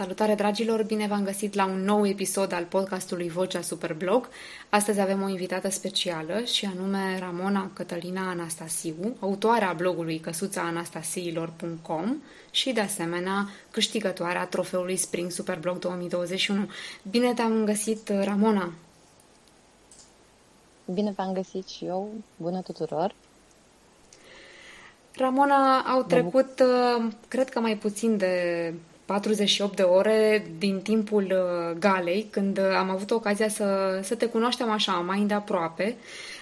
[0.00, 4.28] Salutare dragilor, bine v-am găsit la un nou episod al podcastului Vocea Superblog.
[4.68, 12.16] Astăzi avem o invitată specială și anume Ramona Cătălina Anastasiu, autoarea blogului căsuțaanastasiilor.com
[12.50, 16.68] și de asemenea câștigătoarea trofeului Spring Superblog 2021.
[17.10, 18.72] Bine te-am găsit, Ramona!
[20.84, 22.10] Bine v-am găsit și eu!
[22.36, 23.14] Bună tuturor!
[25.16, 26.62] Ramona, au trecut,
[27.28, 28.74] cred că mai puțin de
[29.10, 34.26] 48 de ore din timpul uh, galei, când uh, am avut ocazia să, să te
[34.26, 35.96] cunoaștem așa, mai îndeaproape,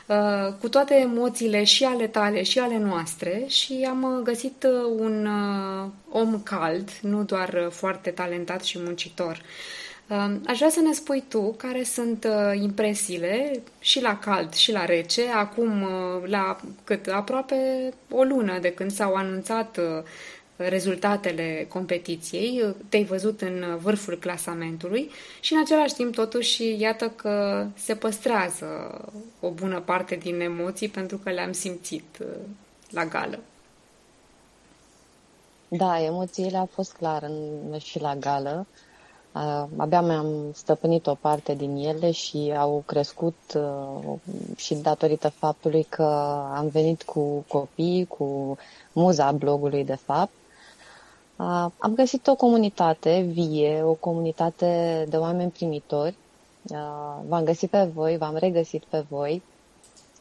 [0.06, 5.28] uh, cu toate emoțiile și ale tale și ale noastre și am găsit un
[6.10, 9.42] om cald, nu doar foarte talentat și muncitor.
[10.46, 15.22] Aș vrea să ne spui tu care sunt impresiile și la cald și la rece,
[15.34, 15.86] acum
[16.24, 17.56] la cât aproape
[18.10, 19.78] o lună de când s-au anunțat
[20.58, 27.94] rezultatele competiției, te-ai văzut în vârful clasamentului și în același timp totuși iată că se
[27.94, 28.66] păstrează
[29.40, 32.26] o bună parte din emoții pentru că le-am simțit uh,
[32.90, 33.38] la gală.
[35.68, 38.66] Da, emoțiile au fost clar în, și la gală.
[39.32, 44.18] Uh, abia mi-am stăpânit o parte din ele și au crescut uh,
[44.56, 46.02] și datorită faptului că
[46.54, 48.58] am venit cu copii, cu
[48.92, 50.32] muza blogului de fapt
[51.78, 56.16] am găsit o comunitate vie, o comunitate de oameni primitori.
[57.28, 59.42] V-am găsit pe voi, v-am regăsit pe voi,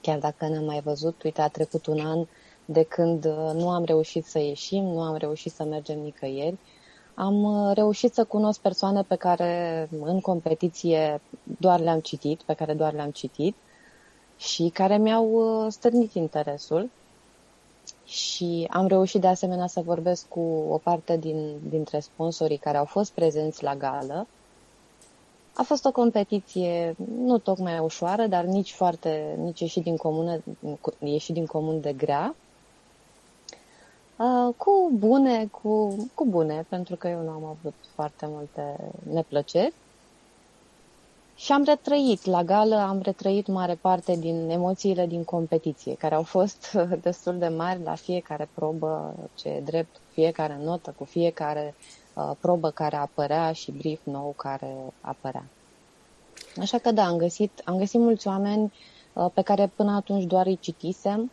[0.01, 1.23] chiar dacă ne-am mai văzut.
[1.23, 2.25] Uite, a trecut un an
[2.65, 6.57] de când uh, nu am reușit să ieșim, nu am reușit să mergem nicăieri.
[7.13, 11.21] Am uh, reușit să cunosc persoane pe care în competiție
[11.59, 13.55] doar le-am citit, pe care doar le-am citit
[14.37, 16.89] și care mi-au uh, stârnit interesul
[18.07, 22.85] și am reușit de asemenea să vorbesc cu o parte din, dintre sponsorii care au
[22.85, 24.27] fost prezenți la gală.
[25.53, 30.43] A fost o competiție nu tocmai ușoară, dar nici foarte, nici ieșit din, comună,
[30.99, 32.35] ieșit din comun de grea.
[34.17, 38.75] Uh, cu bune, cu, cu bune, pentru că eu nu am avut foarte multe
[39.13, 39.73] neplăceri.
[41.37, 46.23] Și am retrăit, la gală am retrăit mare parte din emoțiile din competiție, care au
[46.23, 46.71] fost
[47.01, 51.75] destul de mari la fiecare probă ce e drept, cu fiecare notă, cu fiecare
[52.13, 55.45] uh, probă care apărea și brief nou care apărea.
[56.59, 58.73] Așa că da, am găsit, am găsit mulți oameni
[59.13, 61.31] uh, pe care până atunci doar îi citisem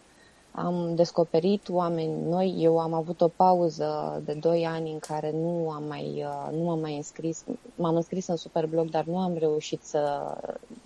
[0.56, 2.54] am descoperit oameni noi.
[2.58, 6.70] Eu am avut o pauză de 2 ani în care nu am mai, uh, nu
[6.70, 7.44] am mai înscris.
[7.74, 10.34] M-am înscris în Superblog, dar nu am reușit să,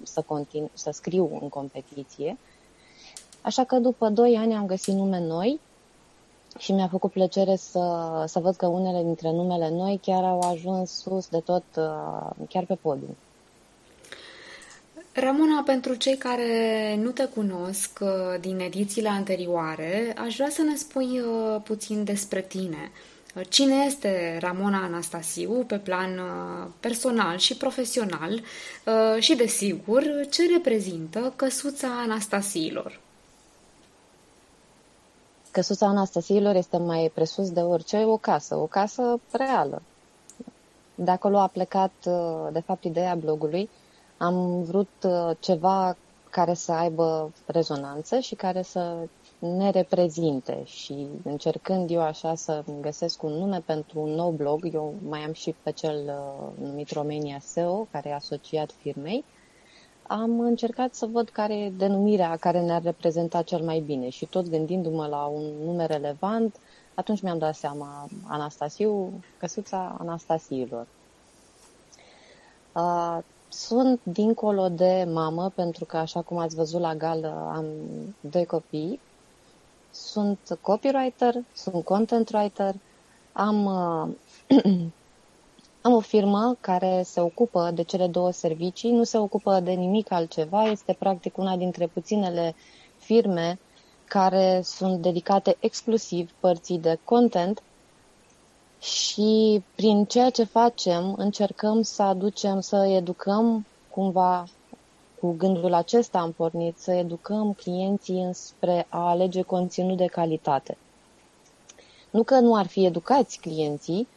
[0.03, 2.39] să, continu, să scriu în competiție.
[3.41, 5.61] Așa că după 2 ani am găsit nume noi
[6.59, 10.91] și mi-a făcut plăcere să, să văd că unele dintre numele noi chiar au ajuns
[10.91, 13.17] sus de tot, uh, chiar pe podium.
[15.21, 20.77] Ramona, pentru cei care nu te cunosc uh, din edițiile anterioare, aș vrea să ne
[20.77, 22.91] spui uh, puțin despre tine.
[23.37, 26.11] Uh, cine este Ramona Anastasiu pe plan
[26.81, 28.43] personal și profesional
[29.19, 33.01] și, desigur, ce reprezintă căsuța Anastasiilor?
[35.51, 39.83] Căsuța Anastasiilor este mai presus de orice o casă, o casă reală.
[40.95, 41.93] De acolo a plecat,
[42.53, 43.69] de fapt, ideea blogului,
[44.19, 45.97] am vrut uh, ceva
[46.31, 48.97] care să aibă rezonanță și care să
[49.39, 54.95] ne reprezinte și încercând eu așa să găsesc un nume pentru un nou blog, eu
[55.09, 59.25] mai am și pe cel uh, numit Romania SEO, care e asociat firmei,
[60.03, 64.49] am încercat să văd care e denumirea care ne-ar reprezenta cel mai bine și tot
[64.49, 66.57] gândindu-mă la un nume relevant,
[66.95, 70.87] atunci mi-am dat seama Anastasiu, căsuța Anastasiilor.
[73.49, 77.67] Uh, sunt dincolo de mamă, pentru că, așa cum ați văzut la gală, am
[78.21, 79.01] doi copii.
[79.91, 82.75] Sunt copywriter, sunt content writer,
[83.33, 84.63] am, uh,
[85.83, 90.11] am o firmă care se ocupă de cele două servicii, nu se ocupă de nimic
[90.11, 92.55] altceva, este practic una dintre puținele
[92.97, 93.59] firme
[94.05, 97.63] care sunt dedicate exclusiv părții de content
[98.81, 104.47] și prin ceea ce facem încercăm să aducem, să educăm cumva
[105.21, 110.77] cu gândul acesta am pornit, să educăm clienții înspre a alege conținut de calitate.
[112.11, 114.09] Nu că nu ar fi educați clienții,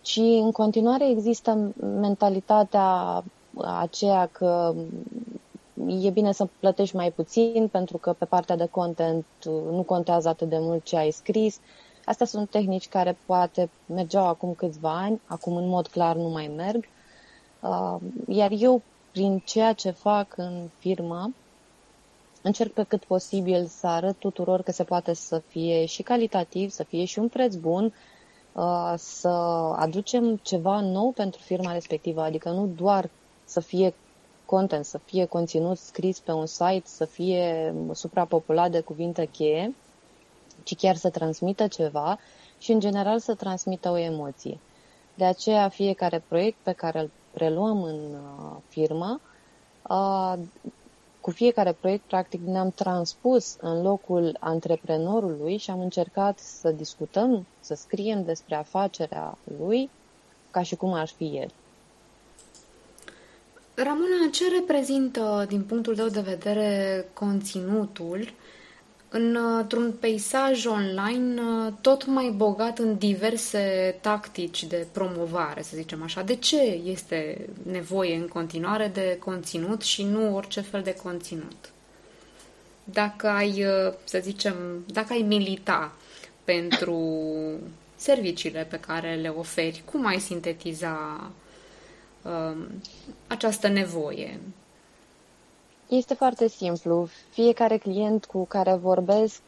[0.00, 3.22] ci în continuare există mentalitatea
[3.80, 4.74] aceea că
[5.86, 9.24] e bine să plătești mai puțin pentru că pe partea de content
[9.70, 11.58] nu contează atât de mult ce ai scris,
[12.06, 16.52] Astea sunt tehnici care poate mergeau acum câțiva ani, acum în mod clar nu mai
[16.56, 16.84] merg.
[17.60, 17.96] Uh,
[18.28, 18.82] iar eu,
[19.12, 21.32] prin ceea ce fac în firmă,
[22.42, 26.82] încerc pe cât posibil să arăt tuturor că se poate să fie și calitativ, să
[26.82, 27.94] fie și un preț bun,
[28.52, 29.28] uh, să
[29.76, 33.10] aducem ceva nou pentru firma respectivă, adică nu doar
[33.44, 33.94] să fie
[34.44, 39.74] content, să fie conținut scris pe un site, să fie suprapopulat de cuvinte cheie,
[40.66, 42.18] ci chiar să transmită ceva
[42.58, 44.58] și, în general, să transmită o emoție.
[45.14, 49.20] De aceea, fiecare proiect pe care îl preluăm în uh, firmă,
[49.88, 50.34] uh,
[51.20, 57.74] cu fiecare proiect, practic, ne-am transpus în locul antreprenorului și am încercat să discutăm, să
[57.74, 59.90] scriem despre afacerea lui
[60.50, 61.50] ca și cum ar fi el.
[63.74, 68.32] Ramona, ce reprezintă, din punctul tău de vedere, conținutul
[69.08, 76.22] într-un peisaj online uh, tot mai bogat în diverse tactici de promovare, să zicem așa.
[76.22, 81.72] De ce este nevoie în continuare de conținut și nu orice fel de conținut?
[82.84, 84.54] Dacă ai, uh, să zicem,
[84.86, 85.92] dacă ai milita
[86.44, 87.20] pentru
[87.96, 91.30] serviciile pe care le oferi, cum ai sintetiza
[92.22, 92.56] uh,
[93.26, 94.40] această nevoie?
[95.88, 97.08] Este foarte simplu.
[97.30, 99.42] Fiecare client cu care vorbesc,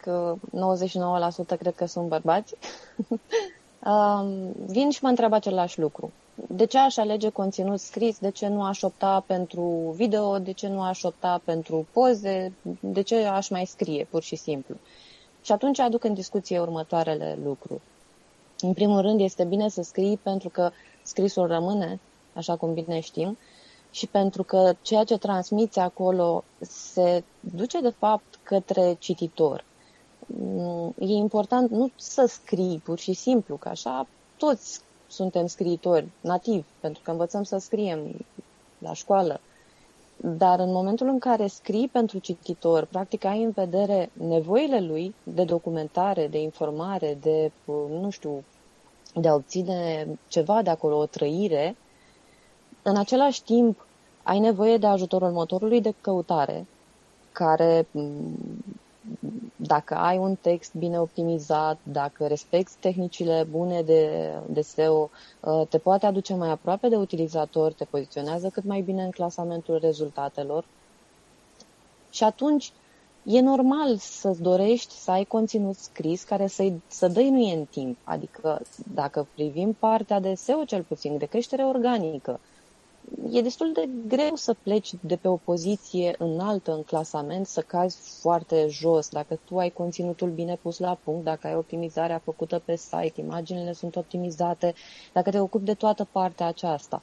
[1.54, 2.54] 99% cred că sunt bărbați,
[4.66, 6.12] vin și mă întreabă același lucru.
[6.34, 8.18] De ce aș alege conținut scris?
[8.18, 10.38] De ce nu aș opta pentru video?
[10.38, 12.52] De ce nu aș opta pentru poze?
[12.80, 14.76] De ce aș mai scrie, pur și simplu?
[15.42, 17.80] Și atunci aduc în discuție următoarele lucruri.
[18.60, 20.70] În primul rând, este bine să scrii pentru că
[21.02, 22.00] scrisul rămâne,
[22.34, 23.38] așa cum bine știm,
[23.90, 29.64] și pentru că ceea ce transmiți acolo se duce de fapt către cititor.
[30.26, 34.06] Mm, e important nu să scrii pur și simplu, că așa
[34.36, 38.26] toți suntem scriitori nativi, pentru că învățăm să scriem
[38.78, 39.40] la școală.
[40.16, 45.44] Dar în momentul în care scrii pentru cititor, practic ai în vedere nevoile lui de
[45.44, 47.52] documentare, de informare, de,
[48.00, 48.44] nu știu,
[49.14, 51.76] de a obține ceva de acolo, o trăire,
[52.82, 53.86] în același timp,
[54.22, 56.66] ai nevoie de ajutorul motorului de căutare,
[57.32, 57.86] care,
[59.56, 65.10] dacă ai un text bine optimizat, dacă respecti tehnicile bune de, de SEO,
[65.44, 69.78] ă, te poate aduce mai aproape de utilizator, te poziționează cât mai bine în clasamentul
[69.82, 70.64] rezultatelor.
[72.10, 72.72] Și atunci
[73.22, 77.98] e normal să-ți dorești să ai conținut scris care să să dăinuie în timp.
[78.04, 78.60] Adică
[78.94, 82.40] dacă privim partea de SEO cel puțin, de creștere organică,
[83.30, 88.20] e destul de greu să pleci de pe o poziție înaltă în clasament, să cazi
[88.20, 89.08] foarte jos.
[89.08, 93.72] Dacă tu ai conținutul bine pus la punct, dacă ai optimizarea făcută pe site, imaginile
[93.72, 94.74] sunt optimizate,
[95.12, 97.02] dacă te ocupi de toată partea aceasta.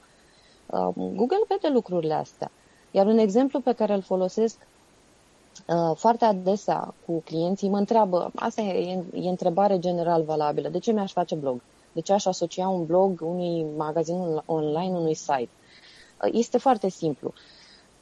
[0.65, 2.51] Uh, Google vede lucrurile astea.
[2.91, 4.57] Iar un exemplu pe care îl folosesc
[5.67, 10.91] uh, foarte adesea cu clienții mă întreabă, asta e, e întrebare general valabilă, de ce
[10.91, 11.61] mi-aș face blog?
[11.91, 15.49] De ce aș asocia un blog unui magazin online, unui site?
[16.31, 17.33] Este foarte simplu.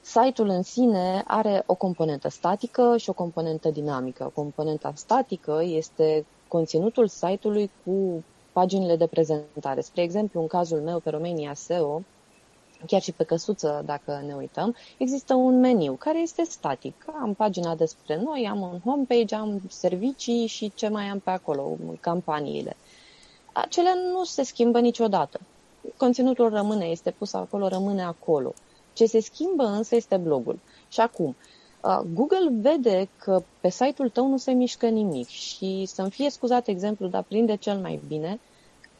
[0.01, 4.31] Site-ul în sine are o componentă statică și o componentă dinamică.
[4.35, 9.81] Componenta statică este conținutul site-ului cu paginile de prezentare.
[9.81, 12.01] Spre exemplu, în cazul meu pe Romania SEO,
[12.87, 17.05] chiar și pe căsuță, dacă ne uităm, există un meniu care este static.
[17.21, 21.77] Am pagina despre noi, am un homepage, am servicii și ce mai am pe acolo,
[21.99, 22.75] campaniile.
[23.53, 25.39] Acele nu se schimbă niciodată
[25.97, 28.53] conținutul rămâne, este pus acolo, rămâne acolo.
[28.93, 30.59] Ce se schimbă însă este blogul.
[30.89, 31.35] Și acum,
[32.13, 37.07] Google vede că pe site-ul tău nu se mișcă nimic și să-mi fie scuzat exemplu,
[37.07, 38.39] dar prinde cel mai bine,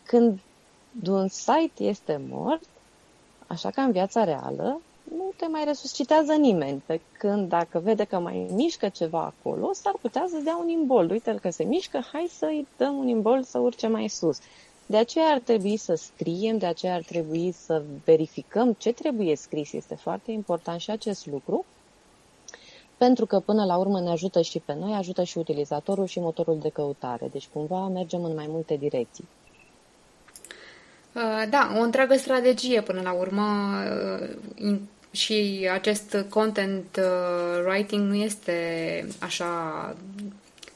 [0.04, 0.40] când
[1.10, 2.64] un site este mort,
[3.48, 4.82] așa ca în viața reală,
[5.16, 6.84] nu te mai resuscitează nimeni.
[6.86, 11.10] Pe când dacă vede că mai mișcă ceva acolo, s-ar putea să-ți dea un imbol.
[11.10, 14.38] Uite-l că se mișcă, hai să-i dăm un imbol să urce mai sus.
[14.86, 19.74] De aceea ar trebui să scriem, de aceea ar trebui să verificăm ce trebuie scris.
[19.74, 21.66] Este foarte important și acest lucru,
[22.98, 26.60] pentru că până la urmă ne ajută și pe noi, ajută și utilizatorul și motorul
[26.60, 27.28] de căutare.
[27.32, 29.28] Deci cumva mergem în mai multe direcții.
[31.16, 33.44] Uh, da, o întreagă strategie până la urmă
[34.60, 34.80] uh,
[35.12, 38.58] și acest content uh, writing nu este
[39.20, 39.96] așa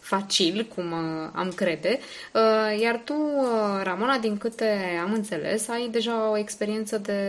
[0.08, 2.00] facil, cum uh, am crede.
[2.34, 7.22] Uh, iar tu, uh, Ramona, din câte am înțeles, ai deja o experiență de,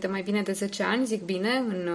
[0.00, 1.90] de mai bine de 10 ani, zic bine, în,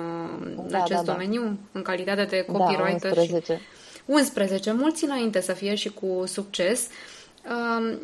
[0.57, 1.11] în da, acest da, da.
[1.11, 1.51] domeniu, da.
[1.71, 3.13] în calitate de da, copywriter.
[3.13, 3.53] Da, 11.
[3.53, 3.59] Și
[4.05, 6.87] 11, mulți înainte să fie și cu succes.
[7.49, 7.99] Um,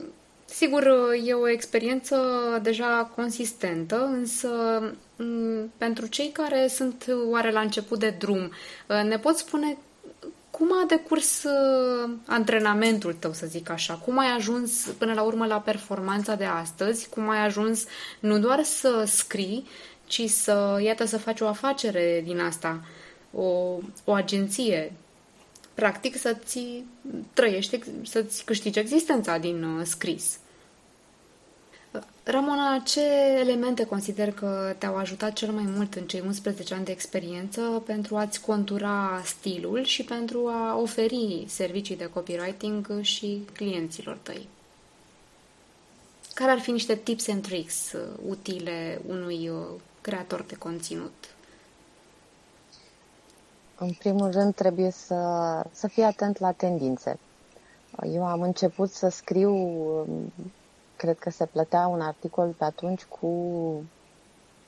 [0.46, 0.88] sigur,
[1.26, 2.18] e o experiență
[2.62, 4.50] deja consistentă, însă
[5.16, 8.52] um, pentru cei care sunt oare la început de drum,
[8.88, 9.78] uh, ne poți spune
[10.51, 13.93] cum a decurs uh, antrenamentul tău, să zic așa?
[13.93, 17.10] Cum ai ajuns până la urmă la performanța de astăzi?
[17.10, 17.86] Cum ai ajuns
[18.20, 19.67] nu doar să scrii,
[20.05, 22.81] ci să, iată, să faci o afacere din asta,
[23.34, 24.93] o, o agenție,
[25.74, 26.84] practic să-ți
[27.34, 30.38] trăiești, să-ți câștigi existența din uh, scris.
[32.24, 33.02] Ramona, ce
[33.40, 38.16] elemente consider că te-au ajutat cel mai mult în cei 11 ani de experiență pentru
[38.18, 44.48] a-ți contura stilul și pentru a oferi servicii de copywriting și clienților tăi?
[46.34, 49.58] Care ar fi niște tips and tricks uh, utile unui uh,
[50.02, 51.14] creator de conținut?
[53.78, 55.16] În primul rând trebuie să,
[55.72, 57.20] să fii atent la tendințe.
[58.14, 60.32] Eu am început să scriu um,
[61.01, 63.27] cred că se plătea un articol pe atunci cu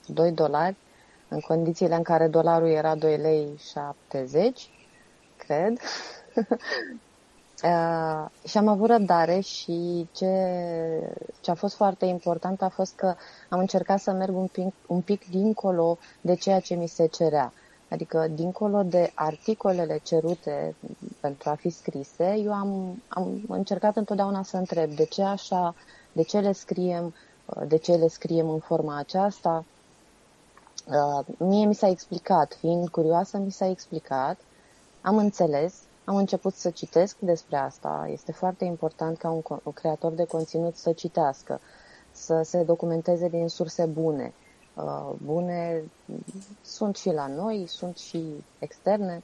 [0.06, 0.76] 2 dolari,
[1.28, 4.68] în condițiile în care dolarul era 2 lei 70,
[5.36, 5.78] cred.
[7.62, 10.26] Uh, și am avut răbdare și ce,
[11.40, 13.14] ce a fost foarte important a fost că
[13.48, 17.52] am încercat să merg un pic, un pic dincolo de ceea ce mi se cerea.
[17.90, 20.74] Adică, dincolo de articolele cerute
[21.20, 25.74] pentru a fi scrise, eu am, am încercat întotdeauna să întreb de ce așa
[26.14, 27.14] de ce le scriem,
[27.46, 29.64] uh, de ce le scriem în forma aceasta.
[30.86, 34.38] Uh, mie mi s-a explicat, fiind curioasă, mi s-a explicat,
[35.00, 38.08] am înțeles, am început să citesc despre asta.
[38.10, 41.60] Este foarte important ca un, un creator de conținut să citească,
[42.12, 44.32] să se documenteze din surse bune.
[44.74, 45.82] Uh, bune
[46.62, 49.22] sunt și la noi, sunt și externe.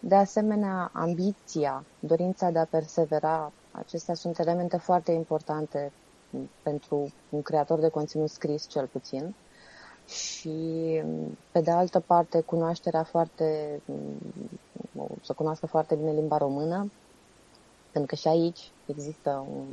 [0.00, 5.92] De asemenea, ambiția, dorința de a persevera, acestea sunt elemente foarte importante
[6.62, 9.34] pentru un creator de conținut scris cel puțin.
[10.06, 10.58] Și,
[11.50, 13.80] pe de altă parte, cunoașterea foarte,
[15.22, 16.90] să cunoască foarte bine limba română,
[17.90, 19.64] pentru că și aici există un,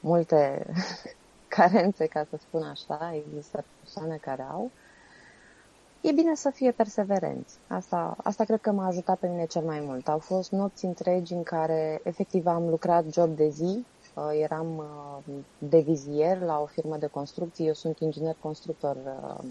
[0.00, 0.66] multe
[1.56, 4.70] carențe, ca să spun așa, există persoane care au.
[6.00, 7.54] E bine să fie perseverenți.
[7.66, 10.08] Asta, asta cred că m-a ajutat pe mine cel mai mult.
[10.08, 13.93] Au fost nopți întregi în care efectiv am lucrat job de zi, Uh,
[14.40, 17.66] eram uh, de vizier la o firmă de construcții.
[17.66, 19.44] Eu sunt inginer constructor uh,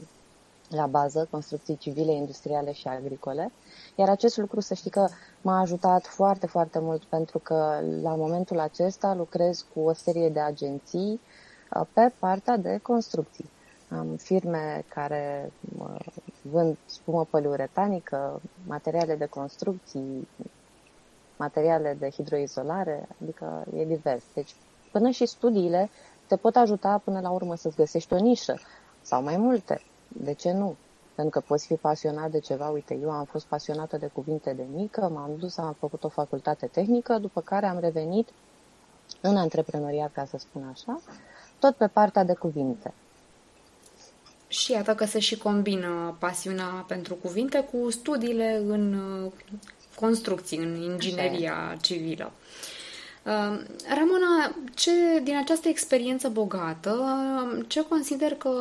[0.69, 3.51] la bază, construcții civile, industriale și agricole.
[3.95, 5.07] Iar acest lucru, să știi că
[5.41, 10.39] m-a ajutat foarte, foarte mult pentru că la momentul acesta lucrez cu o serie de
[10.39, 11.19] agenții
[11.93, 13.49] pe partea de construcții.
[13.89, 15.51] Am firme care
[16.41, 20.27] vând spumă poliuretanică, materiale de construcții,
[21.43, 24.23] materiale de hidroizolare, adică e divers.
[24.33, 24.55] Deci
[24.91, 25.89] până și studiile
[26.27, 28.59] te pot ajuta până la urmă să-ți găsești o nișă
[29.01, 29.81] sau mai multe.
[30.07, 30.75] De ce nu?
[31.15, 32.69] Pentru că poți fi pasionat de ceva.
[32.69, 36.65] Uite, eu am fost pasionată de cuvinte de mică, m-am dus, am făcut o facultate
[36.65, 38.29] tehnică, după care am revenit
[39.21, 41.01] în antreprenoriat, ca să spun așa,
[41.59, 42.93] tot pe partea de cuvinte.
[44.47, 48.95] Și iată că se și combină pasiunea pentru cuvinte cu studiile în
[49.95, 51.77] construcții, în ingineria Așa.
[51.81, 52.31] civilă.
[53.23, 54.91] Uh, Ramona, ce
[55.23, 57.03] din această experiență bogată,
[57.67, 58.51] ce consider că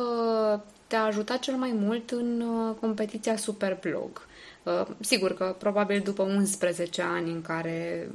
[0.87, 4.27] te-a ajutat cel mai mult în uh, competiția Superblog?
[4.63, 8.09] Uh, sigur că probabil după 11 ani în care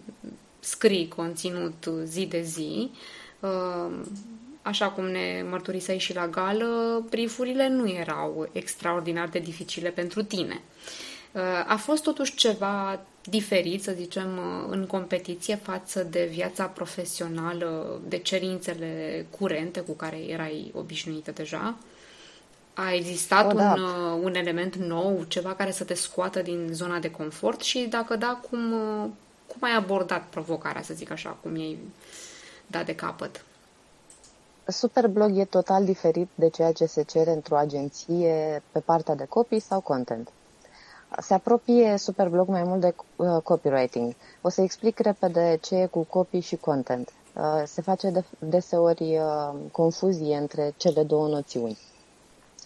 [0.61, 2.91] scrii conținut zi de zi,
[4.63, 10.61] așa cum ne mărturiseai și la gală, briefurile nu erau extraordinar de dificile pentru tine.
[11.67, 19.27] A fost totuși ceva diferit, să zicem, în competiție față de viața profesională, de cerințele
[19.39, 21.77] curente cu care erai obișnuită deja?
[22.75, 23.81] A existat un,
[24.23, 28.41] un element nou, ceva care să te scoată din zona de confort și dacă da,
[28.51, 28.61] cum,
[29.47, 31.79] cum ai abordat provocarea, să zic așa, cum ai
[32.67, 33.45] dat de capăt?
[34.67, 39.61] Superblog e total diferit de ceea ce se cere într-o agenție pe partea de copii
[39.61, 40.29] sau content.
[41.17, 44.15] Se apropie Superblog mai mult de uh, copywriting.
[44.43, 47.13] O să explic repede ce e cu copy și content.
[47.35, 51.79] Uh, se face de, deseori uh, confuzie între cele două noțiuni.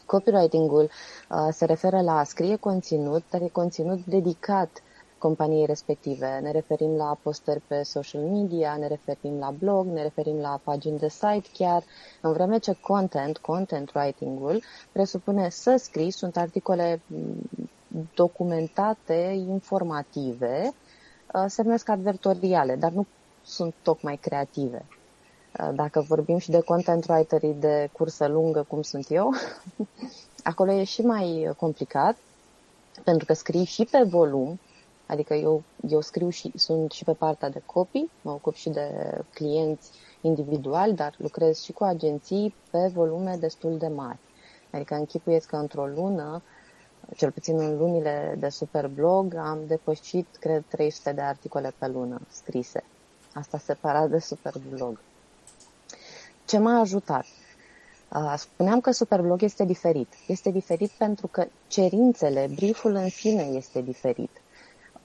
[0.06, 4.82] Copywriting-ul uh, se referă la a scrie conținut, dar e conținut dedicat
[5.18, 6.38] companiei respective.
[6.42, 10.98] Ne referim la postări pe social media, ne referim la blog, ne referim la pagini
[10.98, 11.82] de site chiar,
[12.20, 17.00] în vreme ce content, content writing-ul, presupune să scrii, sunt articole
[18.14, 20.72] documentate, informative,
[21.34, 23.06] uh, se numesc advertoriale, dar nu
[23.44, 24.84] sunt tocmai creative.
[25.60, 29.32] Uh, dacă vorbim și de content writerii de cursă lungă, cum sunt eu,
[30.42, 32.16] acolo e și mai complicat,
[33.04, 34.58] pentru că scrii și pe volum,
[35.06, 39.18] adică eu, eu scriu și sunt și pe partea de copii, mă ocup și de
[39.34, 44.18] clienți individuali, dar lucrez și cu agenții pe volume destul de mari.
[44.70, 46.42] Adică închipuiesc că într-o lună,
[47.16, 52.84] cel puțin în lunile de Superblog, am depășit, cred, 300 de articole pe lună scrise.
[53.34, 54.98] Asta separat de Superblog.
[56.44, 57.24] Ce m-a ajutat?
[58.36, 60.08] Spuneam că Superblog este diferit.
[60.26, 64.41] Este diferit pentru că cerințele, brieful în sine este diferit.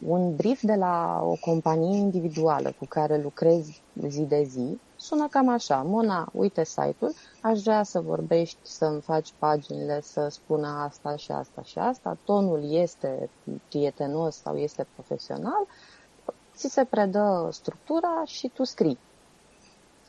[0.06, 4.80] Un brief de la o companie individuală cu care lucrezi zi de zi.
[4.96, 5.82] Sună cam așa.
[5.82, 11.62] Mona, uite site-ul, aș vrea să vorbești, să-mi faci paginile, să spună asta și asta
[11.62, 13.30] și asta, tonul este
[13.70, 15.68] prietenos sau este profesional,
[16.56, 18.98] ți se predă structura și tu scrii.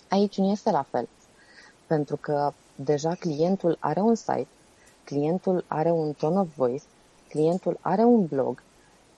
[0.09, 1.09] Aici nu este la fel,
[1.87, 4.49] pentru că deja clientul are un site,
[5.05, 6.85] clientul are un tone of voice,
[7.29, 8.63] clientul are un blog,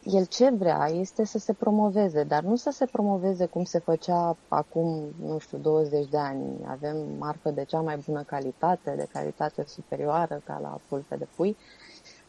[0.05, 4.37] el ce vrea este să se promoveze, dar nu să se promoveze cum se făcea
[4.49, 6.43] acum, nu știu, 20 de ani.
[6.67, 11.57] Avem marfă de cea mai bună calitate, de calitate superioară, ca la pulpe de pui.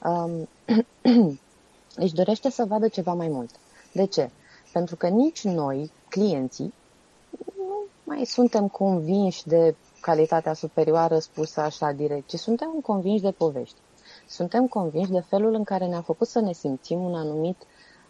[0.03, 0.47] Um,
[2.03, 3.55] își dorește să vadă ceva mai mult.
[3.93, 4.29] De ce?
[4.73, 6.73] Pentru că nici noi, clienții,
[7.57, 13.77] nu mai suntem convinși de calitatea superioară spusă așa direct, ci suntem convinși de povești.
[14.31, 17.57] Suntem convinși de felul în care ne-a făcut să ne simțim un anumit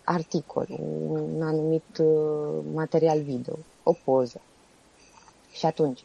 [0.03, 0.67] articol,
[1.07, 4.41] un anumit uh, material video, o poză.
[5.51, 6.03] Și atunci,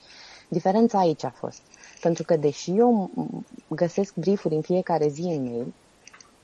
[0.48, 1.62] diferența aici a fost.
[2.00, 3.10] Pentru că deși eu
[3.68, 5.74] găsesc briefuri în fiecare zi în mail,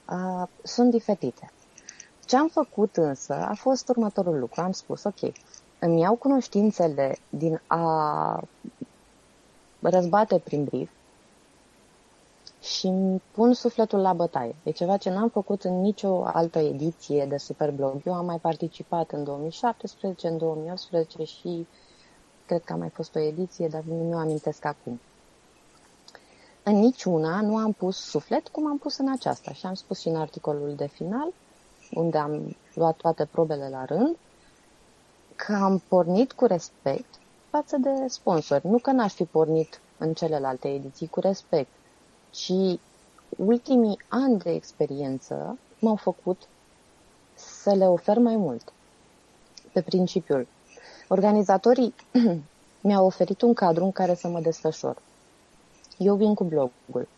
[0.09, 1.51] uh, sunt diferite.
[2.27, 4.61] Ce am făcut însă a fost următorul lucru.
[4.61, 5.33] Am spus, ok,
[5.79, 8.43] îmi iau cunoștințele din a
[9.81, 10.91] răzbate prin brief
[12.63, 14.55] și îmi pun sufletul la bătaie.
[14.63, 18.01] E ceva ce n-am făcut în nicio altă ediție de Superblog.
[18.05, 21.67] Eu am mai participat în 2017, în 2018 și
[22.47, 25.01] cred că a mai fost o ediție, dar nu amintesc acum.
[26.63, 30.09] În niciuna nu am pus suflet cum am pus în aceasta și am spus și
[30.09, 31.33] în articolul de final,
[31.93, 34.17] unde am luat toate probele la rând,
[35.37, 37.15] că am pornit cu respect
[37.51, 38.67] față de sponsori.
[38.67, 41.71] Nu că n-aș fi pornit în celelalte ediții cu respect,
[42.33, 42.53] ci
[43.37, 46.49] ultimii ani de experiență m-au făcut
[47.35, 48.73] să le ofer mai mult.
[49.73, 50.47] Pe principiul,
[51.09, 51.95] organizatorii
[52.87, 55.03] mi-au oferit un cadru în care să mă desfășor.
[55.99, 57.09] Eu vin cu blogul.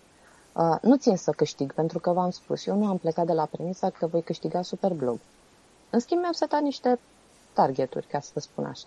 [0.52, 3.44] Uh, nu țin să câștig, pentru că v-am spus, eu nu am plecat de la
[3.44, 5.18] premisa că voi câștiga super blog.
[5.90, 6.98] În schimb, mi-am setat niște
[7.52, 8.86] targeturi, ca să vă spun așa.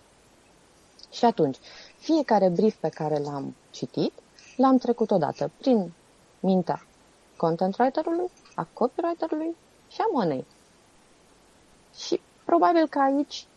[1.12, 1.58] Și atunci,
[1.98, 4.12] fiecare brief pe care l-am citit,
[4.58, 5.92] l-am trecut odată prin
[6.40, 6.88] mintea
[7.38, 9.56] content writerului, a copywriterului
[9.88, 10.46] și a monei.
[11.96, 13.48] Și probabil că aici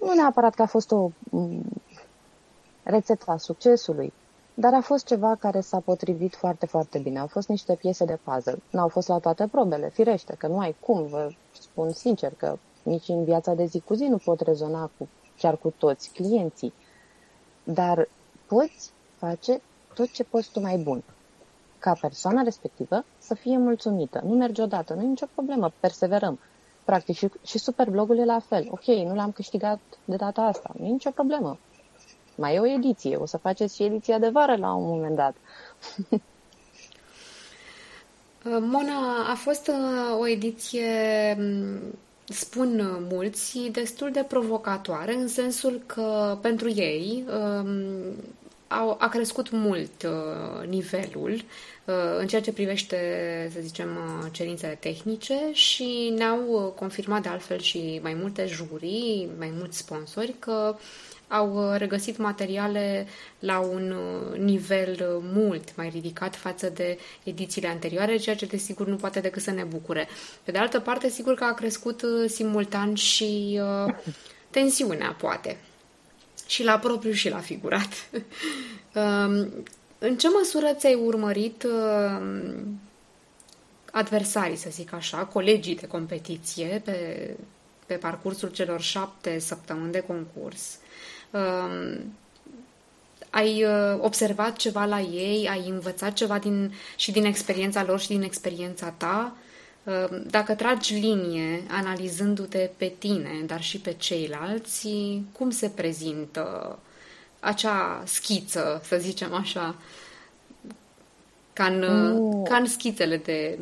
[0.00, 1.10] nu neapărat că a fost o
[2.82, 4.12] rețetă a succesului,
[4.54, 7.18] dar a fost ceva care s-a potrivit foarte, foarte bine.
[7.18, 8.62] Au fost niște piese de puzzle.
[8.70, 13.08] N-au fost la toate probele, firește, că nu ai cum, vă spun sincer, că nici
[13.08, 16.72] în viața de zi cu zi nu pot rezona cu, chiar cu toți clienții.
[17.64, 18.08] Dar
[18.46, 19.60] poți face
[19.94, 21.02] tot ce poți tu mai bun
[21.86, 24.22] ca persoana respectivă să fie mulțumită.
[24.24, 26.38] Nu merge odată, nu e nicio problemă, perseverăm.
[26.84, 28.66] Practic și, și superblogul e la fel.
[28.70, 31.58] Ok, nu l-am câștigat de data asta, nu e nicio problemă.
[32.34, 35.34] Mai e o ediție, o să faceți și ediția de vară la un moment dat.
[38.72, 40.90] Mona, a fost uh, o ediție,
[41.38, 41.78] mm,
[42.24, 48.14] spun mulți, destul de provocatoare, în sensul că pentru ei um,
[48.68, 51.32] au, a crescut mult uh, nivelul
[51.84, 52.96] uh, în ceea ce privește,
[53.54, 59.28] să zicem, uh, cerințele tehnice și ne-au uh, confirmat de altfel și mai multe jurii,
[59.38, 60.76] mai mulți sponsori că
[61.28, 63.06] au uh, regăsit materiale
[63.38, 68.96] la un uh, nivel mult mai ridicat față de edițiile anterioare, ceea ce desigur nu
[68.96, 70.08] poate decât să ne bucure.
[70.42, 73.94] Pe de altă parte, sigur că a crescut simultan și uh,
[74.50, 75.56] tensiunea, poate
[76.46, 77.88] și la propriu și la figurat.
[78.96, 79.52] Um,
[79.98, 82.80] în ce măsură ți-ai urmărit um,
[83.92, 87.30] adversarii, să zic așa, colegii de competiție pe,
[87.86, 90.78] pe parcursul celor șapte săptămâni de concurs?
[91.30, 92.12] Um,
[93.30, 95.48] ai uh, observat ceva la ei?
[95.48, 99.36] Ai învățat ceva din, și din experiența lor și din experiența ta?
[99.86, 104.88] Uh, dacă tragi linie analizându-te pe tine, dar și pe ceilalți,
[105.32, 106.78] cum se prezintă
[107.40, 109.74] acea schiță, să zicem așa,
[111.52, 112.42] ca în, mm.
[112.42, 113.58] ca în schițele de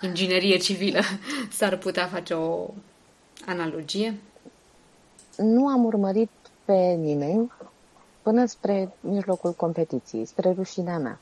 [0.00, 1.00] inginerie civilă
[1.58, 2.70] s-ar putea face o
[3.46, 4.18] analogie?
[5.36, 6.30] Nu am urmărit
[6.64, 7.52] pe nimeni
[8.22, 11.18] până spre mijlocul competiției, spre rușinea mea.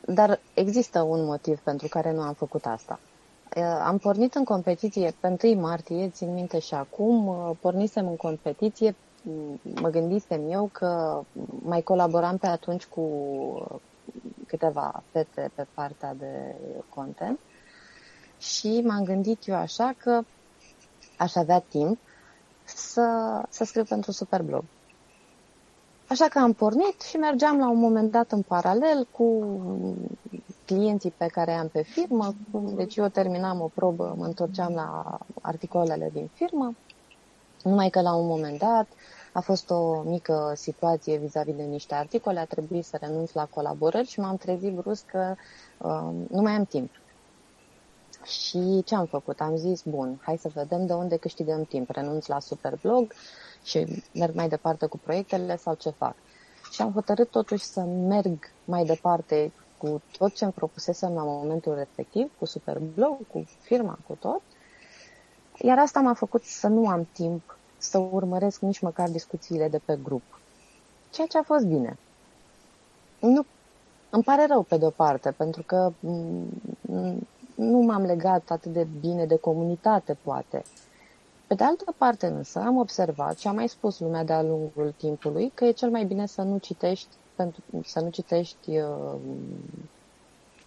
[0.00, 2.98] Dar există un motiv pentru care nu am făcut asta.
[3.62, 8.94] Am pornit în competiție pe 1 martie, țin minte și acum, pornisem în competiție,
[9.80, 11.20] mă gândisem eu că
[11.62, 13.08] mai colaboram pe atunci cu
[14.46, 16.54] câteva fete pe partea de
[16.88, 17.38] content
[18.38, 20.20] și m-am gândit eu așa că
[21.18, 21.98] aș avea timp
[22.64, 24.64] să, să scriu pentru Superblog.
[26.08, 29.24] Așa că am pornit și mergeam la un moment dat în paralel cu
[30.66, 32.34] clienții pe care am pe firmă.
[32.74, 36.74] Deci eu terminam o probă, mă întorceam la articolele din firmă.
[37.62, 38.86] Numai că la un moment dat
[39.32, 44.08] a fost o mică situație vis-a-vis de niște articole, a trebuit să renunț la colaborări
[44.08, 45.34] și m-am trezit brusc că
[45.78, 46.90] uh, nu mai am timp.
[48.24, 49.40] Și ce am făcut?
[49.40, 51.90] Am zis, bun, hai să vedem de unde câștigăm timp.
[51.90, 53.12] Renunț la Superblog
[53.62, 56.14] și merg mai departe cu proiectele sau ce fac.
[56.70, 61.74] Și am hotărât totuși să merg mai departe cu tot ce îmi propusesem la momentul
[61.74, 64.40] respectiv, cu Superblog, cu firma, cu tot.
[65.62, 69.98] Iar asta m-a făcut să nu am timp să urmăresc nici măcar discuțiile de pe
[70.02, 70.22] grup.
[71.10, 71.98] Ceea ce a fost bine.
[73.20, 73.44] Nu,
[74.10, 75.92] îmi pare rău pe de-o parte, pentru că
[77.54, 80.62] nu m-am legat atât de bine de comunitate, poate.
[81.46, 85.52] Pe de altă parte însă am observat și am mai spus lumea de-a lungul timpului
[85.54, 89.14] că e cel mai bine să nu citești, pentru, să nu citești uh,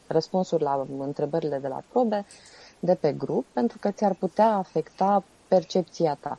[0.07, 2.25] răspunsuri la întrebările de la probe
[2.79, 6.37] de pe grup, pentru că ți-ar putea afecta percepția ta.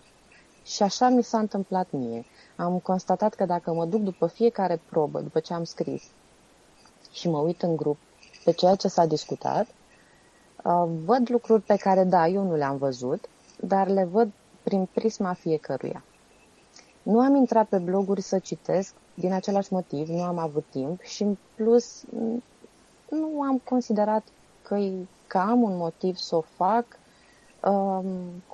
[0.65, 2.25] Și așa mi s-a întâmplat mie.
[2.57, 6.03] Am constatat că dacă mă duc după fiecare probă, după ce am scris,
[7.13, 7.99] și mă uit în grup
[8.45, 9.67] pe ceea ce s-a discutat,
[10.65, 13.29] uh, văd lucruri pe care, da, eu nu le-am văzut,
[13.61, 14.31] dar le văd
[14.63, 16.03] prin prisma fiecăruia.
[17.09, 21.23] Nu am intrat pe bloguri să citesc din același motiv, nu am avut timp și
[21.23, 22.05] în plus
[23.09, 24.25] nu am considerat
[24.63, 24.79] că,
[25.27, 26.85] că am un motiv să o fac
[27.65, 28.05] um,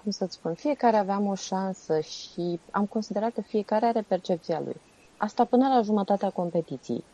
[0.03, 4.77] cum să-ți spun, fiecare aveam o șansă și am considerat că fiecare are percepția lui.
[5.17, 7.05] Asta până la jumătatea competiției.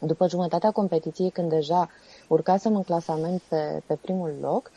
[0.00, 1.88] După jumătatea competiției, când deja
[2.28, 4.70] urcasem în clasament pe, pe primul loc,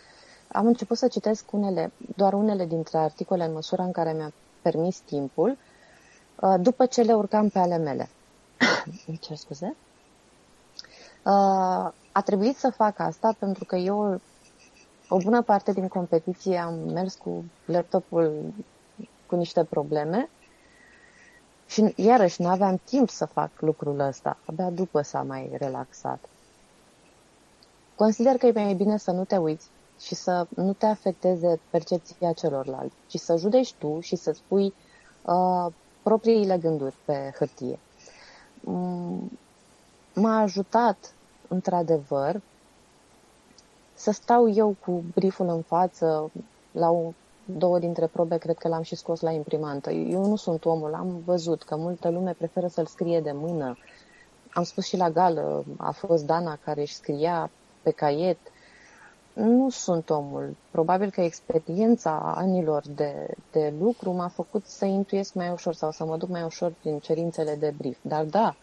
[0.47, 4.99] am început să citesc unele, doar unele dintre articole în măsura în care mi-a permis
[4.99, 5.57] timpul,
[6.39, 8.09] uh, după ce le urcam pe ale mele.
[9.07, 9.75] Îmi cer scuze?
[11.23, 14.21] Uh, a trebuit să fac asta pentru că eu
[15.09, 18.53] o bună parte din competiție am mers cu laptopul
[19.25, 20.29] cu niște probleme
[21.67, 24.37] și iarăși nu aveam timp să fac lucrul ăsta.
[24.45, 26.19] Abia după s-a mai relaxat.
[27.95, 32.31] Consider că e mai bine să nu te uiți și să nu te afecteze percepția
[32.33, 34.73] celorlalți, ci să judeci tu și să-ți pui
[35.25, 37.79] uh, propriile gânduri pe hârtie.
[38.59, 39.39] Mm,
[40.13, 41.13] m-a ajutat,
[41.47, 42.41] într-adevăr,
[43.93, 46.31] să stau eu cu brieful în față
[46.71, 47.13] la o,
[47.45, 49.91] două dintre probe, cred că l-am și scos la imprimantă.
[49.91, 53.77] Eu nu sunt omul, am văzut că multă lume preferă să-l scrie de mână.
[54.53, 57.49] Am spus și la gală, a fost Dana care își scria
[57.81, 58.37] pe caiet.
[59.33, 60.55] Nu sunt omul.
[60.71, 66.05] Probabil că experiența anilor de, de lucru m-a făcut să intuiesc mai ușor sau să
[66.05, 67.97] mă duc mai ușor prin cerințele de brief.
[68.01, 68.55] Dar da,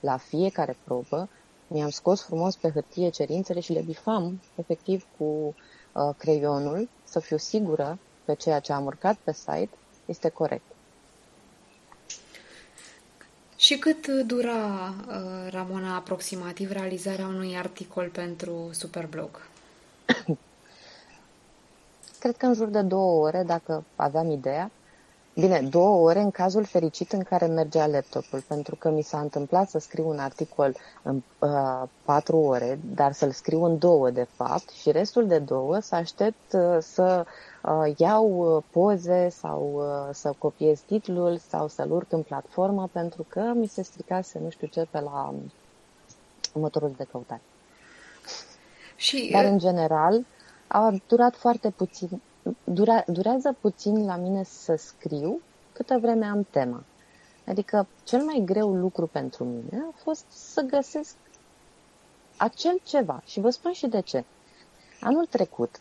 [0.00, 1.28] la fiecare probă
[1.66, 7.36] mi-am scos frumos pe hârtie cerințele și le bifam efectiv cu uh, creionul să fiu
[7.36, 9.70] sigură că ceea ce am urcat pe site
[10.06, 10.64] este corect.
[13.56, 19.52] Și cât dura, uh, Ramona, aproximativ realizarea unui articol pentru Superblog?
[22.18, 24.70] Cred că în jur de două ore, dacă aveam ideea.
[25.34, 29.68] Bine, două ore în cazul fericit în care mergea laptopul, pentru că mi s-a întâmplat
[29.68, 34.68] să scriu un articol în uh, patru ore, dar să-l scriu în două, de fapt,
[34.68, 37.26] și restul de două să aștept uh, să
[37.62, 43.26] uh, iau uh, poze sau uh, să copiez titlul sau să-l urc în platformă, pentru
[43.28, 45.34] că mi se stricase nu știu ce pe la
[46.52, 47.42] motorul de căutare.
[48.96, 50.24] Și, Dar, uh, în general,
[50.66, 52.20] a durat foarte puțin
[52.64, 55.40] dura, durează puțin la mine să scriu
[55.72, 56.82] câtă vreme am tema.
[57.46, 61.14] Adică cel mai greu lucru pentru mine a fost să găsesc
[62.36, 63.22] acel ceva.
[63.26, 64.24] Și vă spun și de ce.
[65.00, 65.80] Anul trecut,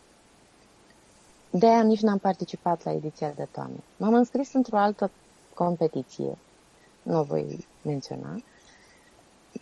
[1.49, 3.77] de aia nici n-am participat la ediția de toamnă.
[3.97, 5.11] M-am înscris într-o altă
[5.53, 6.37] competiție,
[7.01, 8.41] nu o voi menționa,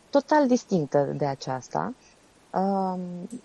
[0.09, 1.95] total distinctă de aceasta, um,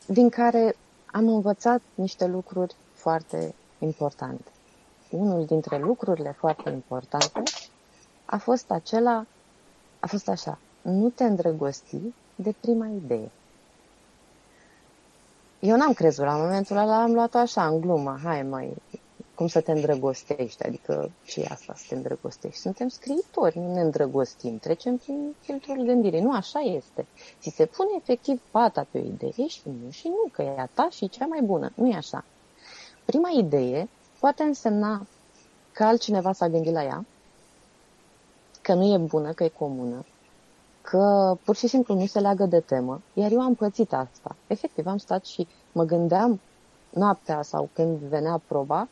[0.06, 4.50] din care am învățat niște lucruri foarte importante.
[5.10, 7.42] Unul dintre lucrurile foarte importante
[8.24, 9.26] a fost acela,
[10.00, 13.30] a fost așa, nu te îndrăgosti de prima idee.
[15.60, 18.76] Eu n-am crezut la momentul ăla, am luat așa, în glumă, hai mai,
[19.36, 22.60] cum să te îndrăgostești, adică ce e asta să te îndrăgostești?
[22.60, 26.20] Suntem scriitori, nu ne îndrăgostim, trecem prin filtrul gândirii.
[26.20, 27.06] Nu, așa este.
[27.40, 30.68] Ți se pune efectiv pata pe o idee și nu, și nu, că e a
[30.74, 31.72] ta și cea mai bună.
[31.74, 32.24] Nu e așa.
[33.04, 33.88] Prima idee
[34.20, 35.06] poate însemna
[35.72, 37.04] că altcineva s-a gândit la ea,
[38.62, 40.04] că nu e bună, că e comună,
[40.80, 44.36] că pur și simplu nu se leagă de temă, iar eu am pățit asta.
[44.46, 46.40] Efectiv, am stat și mă gândeam
[46.90, 48.88] noaptea sau când venea proba,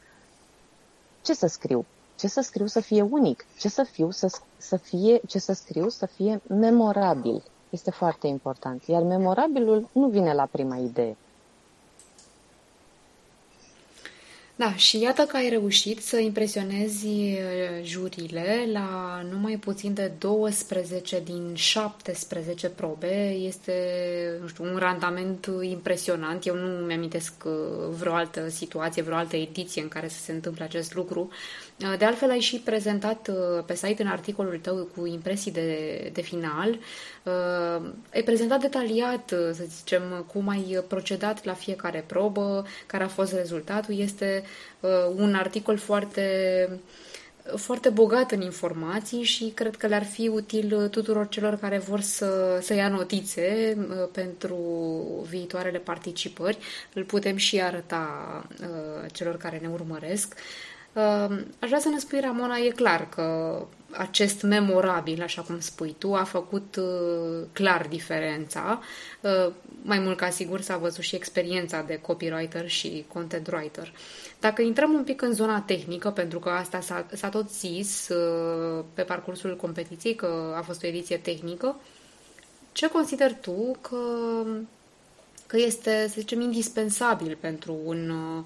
[1.24, 1.84] ce să scriu?
[2.18, 3.44] Ce să scriu să fie unic?
[3.58, 7.42] Ce să, fiu, să, să fie, ce să scriu să fie memorabil?
[7.70, 8.82] Este foarte important.
[8.84, 11.16] Iar memorabilul nu vine la prima idee.
[14.56, 17.40] Da, și iată că ai reușit să impresionezi uh,
[17.82, 23.28] jurile la numai puțin de 12 din 17 probe.
[23.30, 23.72] Este,
[24.40, 26.46] nu știu, un randament impresionant.
[26.46, 27.52] Eu nu mi-amintesc uh,
[27.98, 31.30] vreo altă situație, vreo altă ediție în care să se întâmple acest lucru.
[31.80, 33.30] Uh, de altfel, ai și prezentat
[33.66, 36.78] pe site în articolul tău cu impresii de, de final.
[38.14, 43.98] Ai prezentat detaliat, să zicem, cum ai procedat la fiecare probă, care a fost rezultatul.
[43.98, 44.44] Este
[44.84, 46.68] Uh, un articol foarte,
[47.56, 52.58] foarte bogat în informații și cred că le-ar fi util tuturor celor care vor să,
[52.62, 54.56] să ia notițe uh, pentru
[55.28, 56.58] viitoarele participări.
[56.94, 58.06] Îl putem și arăta
[58.60, 60.34] uh, celor care ne urmăresc.
[61.58, 63.58] Aș vrea să ne spui, Ramona, e clar că
[63.90, 68.80] acest memorabil, așa cum spui tu, a făcut uh, clar diferența.
[69.20, 69.52] Uh,
[69.82, 73.92] mai mult ca sigur s-a văzut și experiența de copywriter și content writer.
[74.40, 78.84] Dacă intrăm un pic în zona tehnică, pentru că asta s-a, s-a tot zis uh,
[78.94, 81.80] pe parcursul competiției, că a fost o ediție tehnică,
[82.72, 83.98] ce consideri tu că,
[85.46, 88.44] că este, să zicem, indispensabil pentru un uh,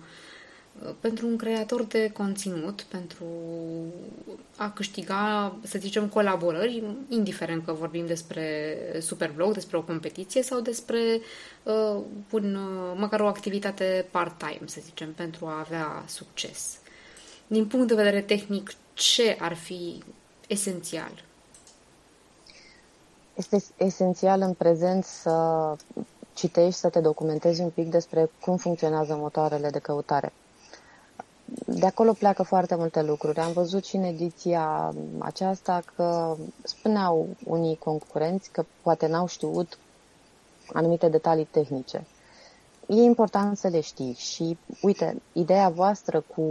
[1.01, 3.25] pentru un creator de conținut, pentru
[4.57, 11.21] a câștiga, să zicem, colaborări, indiferent că vorbim despre Superblog, despre o competiție sau despre
[11.63, 16.79] uh, un, uh, măcar o activitate part-time, să zicem, pentru a avea succes.
[17.47, 20.03] Din punct de vedere tehnic, ce ar fi
[20.47, 21.25] esențial?
[23.35, 25.77] Este esențial în prezent să
[26.35, 30.33] citești, să te documentezi un pic despre cum funcționează motoarele de căutare
[31.67, 33.39] de acolo pleacă foarte multe lucruri.
[33.39, 39.79] Am văzut și în ediția aceasta că spuneau unii concurenți că poate n-au știut
[40.73, 42.07] anumite detalii tehnice.
[42.87, 46.43] E important să le știi și, uite, ideea voastră cu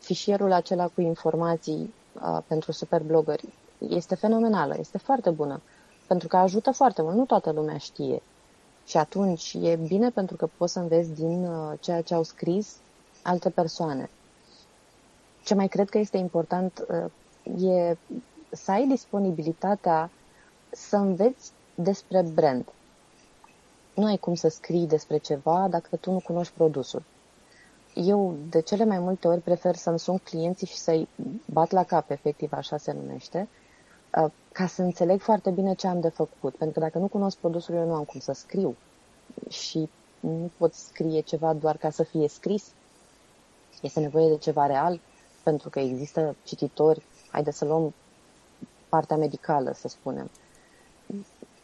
[0.00, 3.48] fișierul acela cu informații uh, pentru superblogări
[3.88, 5.60] este fenomenală, este foarte bună,
[6.06, 7.14] pentru că ajută foarte mult.
[7.16, 8.22] Nu toată lumea știe
[8.86, 12.76] și atunci e bine pentru că poți să înveți din uh, ceea ce au scris
[13.22, 14.10] alte persoane.
[15.44, 17.96] Ce mai cred că este important uh, e
[18.50, 20.10] să ai disponibilitatea
[20.70, 22.64] să înveți despre brand.
[23.94, 27.02] Nu ai cum să scrii despre ceva dacă tu nu cunoști produsul.
[27.94, 31.08] Eu, de cele mai multe ori, prefer să-mi sun clienții și să-i
[31.46, 33.63] bat la cap, efectiv, așa se numește, Uh,
[34.52, 36.56] ca să înțeleg foarte bine ce am de făcut.
[36.56, 38.76] Pentru că dacă nu cunosc produsul, eu nu am cum să scriu.
[39.48, 39.88] Și
[40.20, 42.64] nu pot scrie ceva doar ca să fie scris.
[43.82, 45.00] Este nevoie de ceva real,
[45.42, 47.02] pentru că există cititori.
[47.30, 47.94] Haideți să luăm
[48.88, 50.30] partea medicală, să spunem.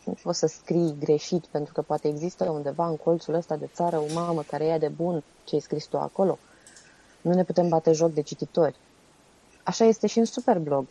[0.05, 3.99] Nu poți să scrii greșit, pentru că poate există undeva în colțul ăsta de țară
[3.99, 6.39] o mamă care ia de bun ce ai scris tu acolo.
[7.21, 8.77] Nu ne putem bate joc de cititori.
[9.63, 10.87] Așa este și în Superblog.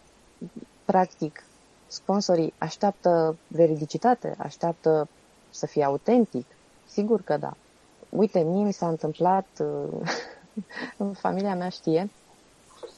[0.85, 1.43] Practic,
[1.91, 5.07] Sponsorii așteaptă veridicitate, așteaptă
[5.49, 6.45] să fie autentic.
[6.87, 7.53] Sigur că da.
[8.09, 9.45] Uite, mie mi s-a întâmplat,
[10.99, 12.09] uh, familia mea știe,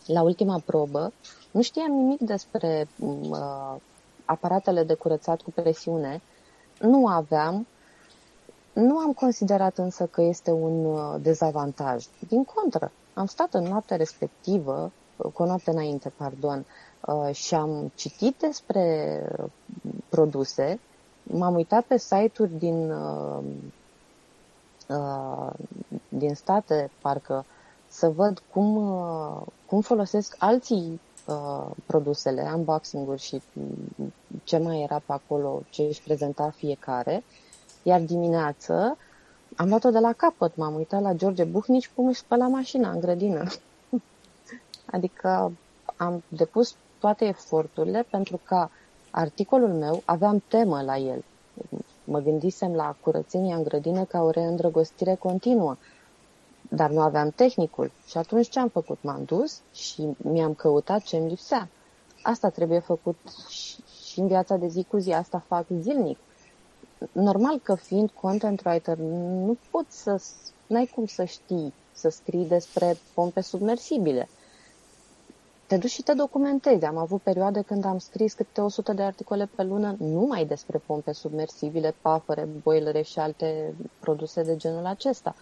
[0.05, 1.11] la ultima probă,
[1.51, 3.75] nu știam nimic despre uh,
[4.25, 6.21] aparatele de curățat cu presiune,
[6.79, 7.67] nu aveam,
[8.73, 12.05] nu am considerat însă că este un uh, dezavantaj.
[12.27, 14.91] Din contră, am stat în noaptea respectivă,
[15.33, 16.90] cu o noapte înainte, pardon, Uh,
[17.31, 19.25] și am citit despre
[20.09, 20.79] produse,
[21.23, 23.43] m-am uitat pe site-uri din uh,
[24.89, 25.49] uh,
[26.09, 27.45] din state, parcă,
[27.87, 33.41] să văd cum, uh, cum folosesc alții uh, produsele, unboxing-uri și
[34.43, 37.23] ce mai era pe acolo, ce își prezenta fiecare.
[37.83, 38.97] Iar dimineață
[39.55, 42.99] am luat-o de la capăt, m-am uitat la George Buhnici cum își spăla mașina în
[42.99, 43.43] grădină.
[44.95, 45.51] adică
[45.95, 48.71] am depus toate eforturile pentru ca
[49.11, 51.23] articolul meu, aveam temă la el.
[52.03, 55.77] Mă gândisem la curățenia în grădină ca o reîndrăgostire continuă,
[56.69, 57.91] dar nu aveam tehnicul.
[58.07, 58.97] Și atunci ce am făcut?
[59.01, 61.67] M-am dus și mi-am căutat ce îmi lipsea.
[62.21, 63.17] Asta trebuie făcut
[63.49, 66.17] și, și în viața de zi cu zi, asta fac zilnic.
[67.11, 70.21] Normal că fiind content writer, nu poți să,
[70.67, 74.27] n-ai cum să știi să scrii despre pompe submersibile
[75.71, 76.85] te duci și te documentezi.
[76.85, 81.11] Am avut perioade când am scris câte 100 de articole pe lună numai despre pompe
[81.11, 85.35] submersibile, pafăre, boilere și alte produse de genul acesta.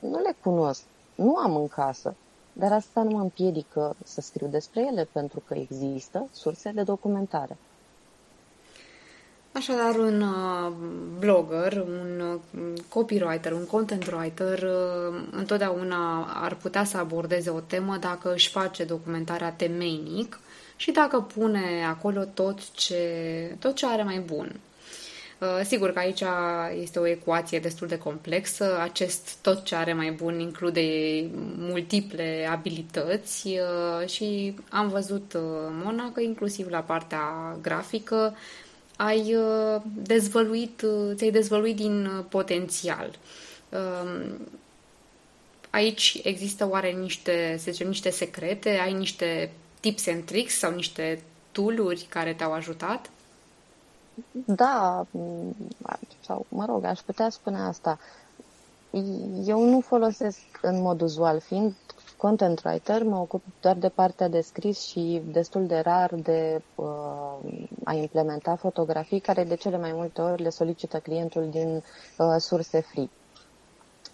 [0.00, 0.82] Nu le cunosc,
[1.14, 2.14] nu am în casă,
[2.52, 7.56] dar asta nu mă împiedică să scriu despre ele, pentru că există surse de documentare.
[9.52, 10.72] Așadar, un uh,
[11.18, 17.96] blogger, un uh, copywriter, un content writer uh, întotdeauna ar putea să abordeze o temă
[17.96, 20.40] dacă își face documentarea temeinic
[20.76, 23.02] și dacă pune acolo tot ce,
[23.58, 24.60] tot ce are mai bun.
[25.64, 26.22] Sigur că aici
[26.82, 28.78] este o ecuație destul de complexă.
[28.80, 30.82] Acest tot ce are mai bun include
[31.56, 33.48] multiple abilități
[34.06, 35.32] și am văzut,
[35.70, 38.34] Mona, că inclusiv la partea grafică
[39.00, 43.18] ai uh, dezvăluit, uh, ți-ai dezvăluit din uh, potențial.
[43.68, 44.48] Um,
[45.70, 48.68] aici există oare niște, să zicem, niște secrete?
[48.68, 53.10] Ai niște tips and tricks sau niște tooluri care te-au ajutat?
[54.32, 55.06] Da,
[56.20, 57.98] sau mă rog, aș putea spune asta.
[59.46, 61.74] Eu nu folosesc în mod uzual, fiind
[62.20, 67.66] content writer, mă ocup doar de partea de scris și destul de rar de uh,
[67.84, 71.82] a implementa fotografii care de cele mai multe ori le solicită clientul din
[72.18, 73.08] uh, surse free.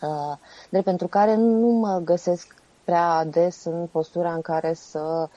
[0.02, 0.36] Uh,
[0.70, 5.28] de pentru care nu mă găsesc prea des în postura în care să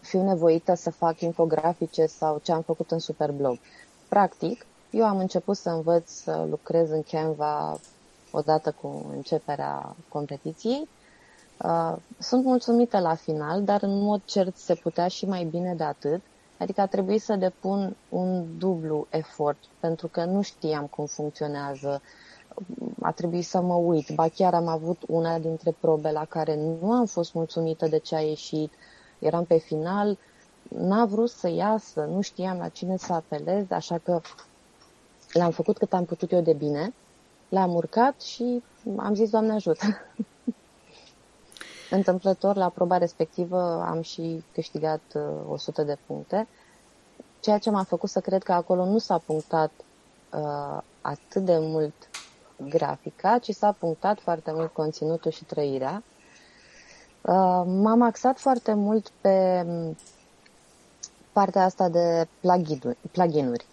[0.00, 3.58] fiu nevoită să fac infografice sau ce am făcut în Superblog.
[4.08, 7.78] Practic, eu am început să învăț să lucrez în Canva
[8.30, 10.95] odată cu începerea competiției Uh,
[12.18, 16.20] sunt mulțumită la final, dar în mod cert se putea și mai bine de atât.
[16.58, 22.02] Adică a trebuit să depun un dublu efort, pentru că nu știam cum funcționează.
[23.00, 24.10] A trebuit să mă uit.
[24.14, 28.14] Ba chiar am avut una dintre probe la care nu am fost mulțumită de ce
[28.14, 28.72] a ieșit.
[29.18, 30.18] Eram pe final,
[30.68, 34.20] n-a vrut să iasă, nu știam la cine să apelez, așa că
[35.32, 36.94] l-am făcut cât am putut eu de bine,
[37.48, 38.62] l-am urcat și
[38.96, 39.86] am zis, Doamne ajută.
[41.96, 45.00] Întâmplător, la proba respectivă am și câștigat
[45.48, 46.46] 100 uh, de puncte,
[47.40, 49.70] ceea ce m-a făcut să cred că acolo nu s-a punctat
[50.32, 51.94] uh, atât de mult
[52.68, 56.02] grafica, ci s-a punctat foarte mult conținutul și trăirea.
[57.22, 59.96] Uh, m-am axat foarte mult pe um,
[61.32, 62.28] partea asta de
[63.12, 63.66] plugin-uri.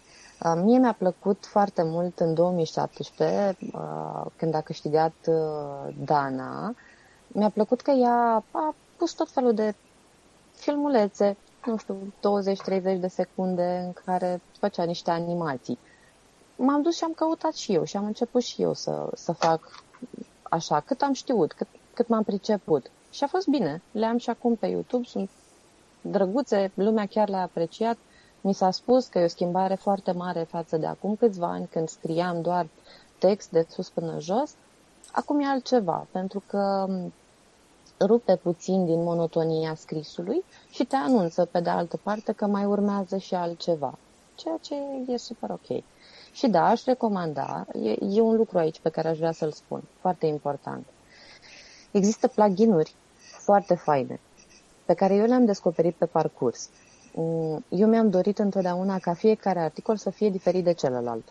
[0.43, 6.75] Uh, mie mi-a plăcut foarte mult în 2017, uh, când a câștigat uh, Dana,
[7.33, 9.75] mi-a plăcut că ea a pus tot felul de
[10.51, 12.13] filmulețe, nu știu,
[12.97, 15.79] 20-30 de secunde în care făcea niște animații.
[16.55, 19.83] M-am dus și am căutat și eu și am început și eu să, să fac
[20.43, 22.91] așa, cât am știut, cât, cât m-am priceput.
[23.11, 23.81] Și a fost bine.
[23.91, 25.29] Le am și acum pe YouTube, sunt
[26.01, 27.97] drăguțe, lumea chiar le-a apreciat.
[28.41, 31.89] Mi s-a spus că e o schimbare foarte mare față de acum câțiva ani, când
[31.89, 32.67] scriam doar
[33.17, 34.53] text de sus până jos.
[35.11, 36.87] Acum e altceva, pentru că
[38.05, 43.17] rupe puțin din monotonia scrisului și te anunță pe de altă parte că mai urmează
[43.17, 43.97] și altceva,
[44.35, 44.75] ceea ce
[45.07, 45.83] e super ok.
[46.31, 49.83] Și da, aș recomanda, e, e un lucru aici pe care aș vrea să-l spun,
[49.99, 50.85] foarte important.
[51.91, 54.19] Există pluginuri foarte faine,
[54.85, 56.69] pe care eu le-am descoperit pe parcurs.
[57.15, 61.23] Mm, eu mi-am dorit întotdeauna ca fiecare articol să fie diferit de celălalt.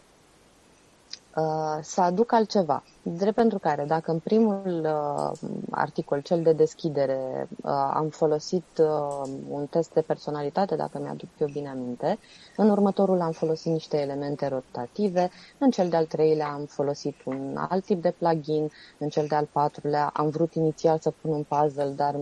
[1.37, 2.83] Uh, să aduc altceva.
[3.03, 5.39] Drept pentru care, dacă în primul uh,
[5.71, 11.47] articol, cel de deschidere, uh, am folosit uh, un test de personalitate, dacă mi-aduc eu
[11.53, 12.19] bine aminte,
[12.57, 17.85] în următorul am folosit niște elemente rotative, în cel de-al treilea am folosit un alt
[17.85, 22.17] tip de plugin, în cel de-al patrulea am vrut inițial să pun un puzzle, dar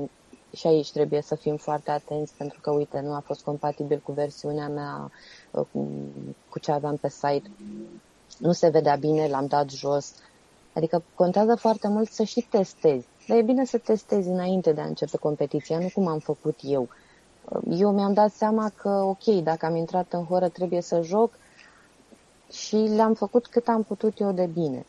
[0.54, 4.12] și aici trebuie să fim foarte atenți pentru că, uite, nu a fost compatibil cu
[4.12, 5.10] versiunea mea,
[5.50, 5.66] uh,
[6.48, 7.50] cu ce aveam pe site
[8.38, 10.14] nu se vedea bine, l-am dat jos.
[10.74, 13.06] Adică contează foarte mult să și testezi.
[13.28, 16.88] Dar e bine să testezi înainte de a începe competiția, nu cum am făcut eu.
[17.70, 21.30] Eu mi-am dat seama că, ok, dacă am intrat în horă, trebuie să joc
[22.52, 24.86] și le-am făcut cât am putut eu de bine.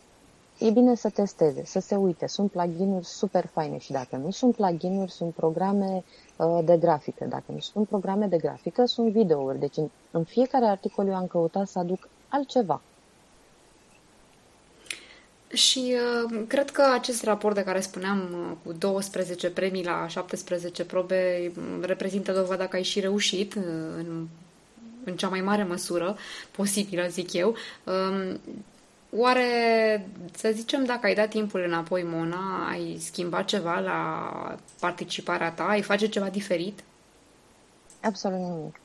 [0.60, 2.28] E bine să testeze, să se uite.
[2.28, 6.04] Sunt plugin-uri super faine și dacă nu sunt plugin-uri, sunt programe
[6.38, 7.26] uh, de grafică.
[7.26, 9.60] Dacă nu sunt programe de grafică, sunt videouri.
[9.60, 12.82] Deci în, în fiecare articol eu am căutat să aduc altceva.
[15.54, 20.86] Și uh, cred că acest raport de care spuneam uh, cu 12 premii la 17
[20.86, 23.64] probe mm, reprezintă dovada că ai și reușit uh,
[23.98, 24.28] în,
[25.04, 26.18] în cea mai mare măsură
[26.52, 27.56] posibilă, zic eu.
[27.84, 28.34] Uh,
[29.16, 35.64] Oare, să zicem, dacă ai dat timpul înapoi, Mona, ai schimbat ceva la participarea ta?
[35.64, 36.84] Ai face ceva diferit?
[38.02, 38.80] Absolut nimic.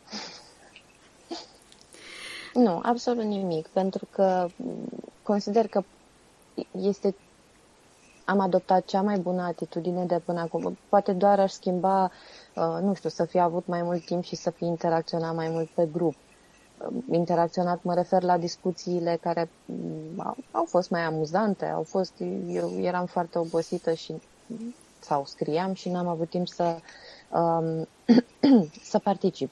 [2.65, 4.49] nu, absolut nimic, pentru că
[5.23, 5.85] consider că
[6.81, 7.15] este
[8.25, 10.79] am adoptat cea mai bună atitudine de până acum.
[10.89, 12.05] Poate doar aș schimba,
[12.55, 15.69] uh, nu știu, să fi avut mai mult timp și să fi interacționat mai mult
[15.69, 16.15] pe grup
[17.11, 22.13] interacționat, mă refer la discuțiile care mm, au fost mai amuzante, au fost,
[22.49, 24.15] eu eram foarte obosită și
[25.01, 26.77] sau scriam și n-am avut timp să,
[27.31, 27.87] um,
[28.91, 29.51] să particip.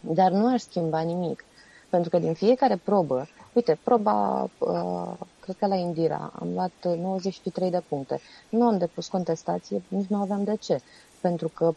[0.00, 1.44] Dar nu aș schimba nimic.
[1.90, 7.70] Pentru că din fiecare probă, uite, proba, uh, cred că la Indira, am luat 93
[7.70, 8.20] de puncte.
[8.48, 10.80] Nu am depus contestație, nici nu aveam de ce.
[11.20, 11.74] Pentru că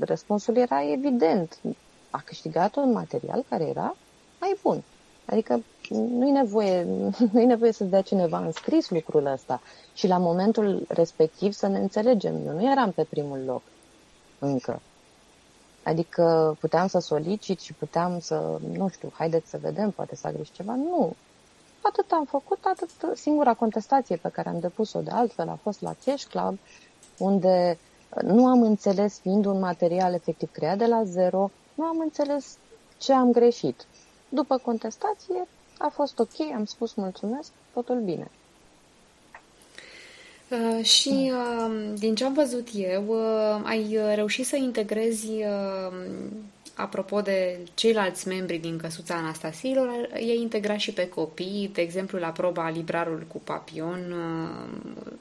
[0.00, 1.58] răspunsul era evident
[2.10, 3.96] a câștigat un material care era
[4.40, 4.82] mai bun.
[5.24, 6.86] Adică nu-i nevoie,
[7.32, 9.60] nu-i nevoie să dea cineva în scris lucrul ăsta.
[9.94, 12.46] Și la momentul respectiv să ne înțelegem.
[12.46, 13.62] Eu nu eram pe primul loc
[14.38, 14.80] încă.
[15.82, 20.54] Adică puteam să solicit și puteam să, nu știu, haideți să vedem, poate să greșit
[20.54, 20.74] ceva.
[20.74, 21.16] Nu.
[21.86, 23.16] Atât am făcut, atât.
[23.16, 26.58] Singura contestație pe care am depus-o de altfel a fost la Cash Club,
[27.18, 27.78] unde
[28.22, 32.56] nu am înțeles, fiind un material efectiv creat de la zero, nu am înțeles
[32.98, 33.86] ce am greșit.
[34.28, 38.30] După contestație, a fost ok, am spus mulțumesc, totul bine.
[40.50, 45.92] Uh, și uh, din ce am văzut eu, uh, ai reușit să integrezi uh,
[46.74, 52.28] apropo de ceilalți membri din căsuța Anastasiilor, e integrat și pe copii, de exemplu la
[52.28, 54.14] proba Librarul cu Papion,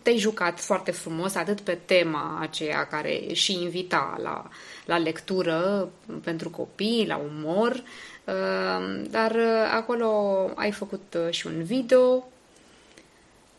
[0.01, 4.49] te-ai jucat foarte frumos, atât pe tema aceea care și invita la,
[4.86, 5.89] la lectură
[6.24, 7.84] pentru copii, la umor,
[9.10, 9.36] dar
[9.72, 12.28] acolo ai făcut și un video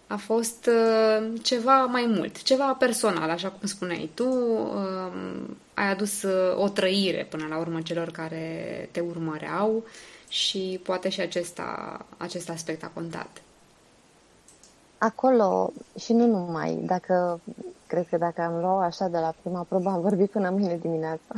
[0.06, 4.28] a fost uh, ceva mai mult, ceva personal, așa cum spuneai tu.
[4.28, 5.42] Uh,
[5.74, 9.84] ai adus uh, o trăire până la urmă celor care te urmăreau
[10.28, 13.42] și poate și acesta, acest aspect a contat.
[14.98, 17.40] Acolo, și nu numai, dacă,
[17.86, 21.34] cred că dacă am luat așa de la prima probă, am vorbit până mâine dimineața.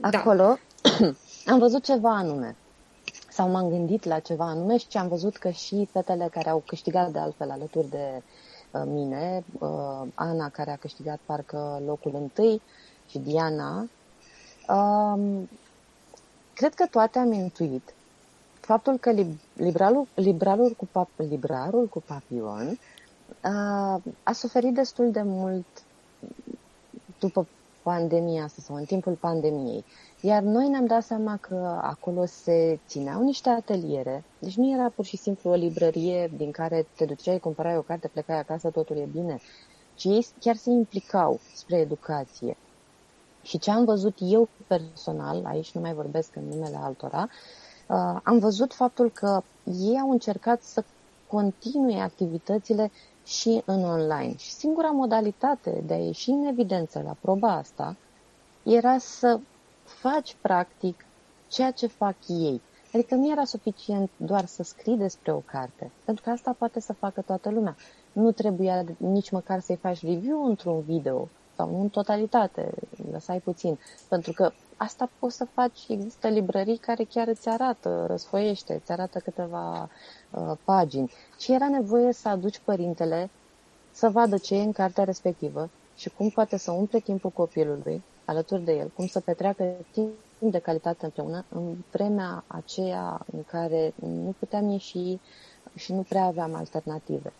[0.00, 0.18] Da.
[0.18, 1.12] Acolo da.
[1.52, 2.56] am văzut ceva anume
[3.36, 7.10] sau m-am gândit la ceva anume și am văzut că și fetele care au câștigat
[7.10, 8.22] de altfel alături de
[8.70, 12.62] uh, mine, uh, Ana care a câștigat parcă locul întâi
[13.08, 13.88] și Diana,
[14.68, 15.48] um,
[16.54, 17.94] cred că toate am intuit
[18.60, 19.14] faptul că
[19.54, 25.66] librarul, librarul, cu, pap, librarul cu papion uh, a suferit destul de mult
[27.18, 27.46] după
[27.82, 29.84] pandemia asta sau în timpul pandemiei.
[30.20, 35.04] Iar noi ne-am dat seama că acolo se țineau niște ateliere, deci nu era pur
[35.04, 39.08] și simplu o librărie din care te duceai, cumpărai o carte, plecai acasă, totul e
[39.12, 39.40] bine,
[39.94, 42.56] ci ei chiar se implicau spre educație.
[43.42, 47.28] Și ce am văzut eu personal, aici nu mai vorbesc în numele altora,
[47.88, 50.84] uh, am văzut faptul că ei au încercat să
[51.26, 52.90] continue activitățile
[53.24, 54.36] și în online.
[54.36, 57.96] Și singura modalitate de a ieși în evidență la proba asta
[58.62, 59.40] era să
[59.86, 61.04] faci practic
[61.48, 62.60] ceea ce fac ei.
[62.92, 66.92] Adică nu era suficient doar să scrii despre o carte, pentru că asta poate să
[66.92, 67.76] facă toată lumea.
[68.12, 72.70] Nu trebuia nici măcar să-i faci review într-un video sau nu în totalitate,
[73.10, 73.78] lăsai puțin,
[74.08, 79.18] pentru că asta poți să faci, există librării care chiar îți arată, răsfoiește, îți arată
[79.18, 79.88] câteva
[80.30, 81.12] uh, pagini.
[81.38, 83.30] Și era nevoie să aduci părintele
[83.90, 88.62] să vadă ce e în cartea respectivă și cum poate să umple timpul copilului alături
[88.64, 94.34] de el, cum să petreacă timp de calitate împreună în vremea aceea în care nu
[94.38, 95.18] puteam ieși
[95.74, 97.32] și nu prea aveam alternative.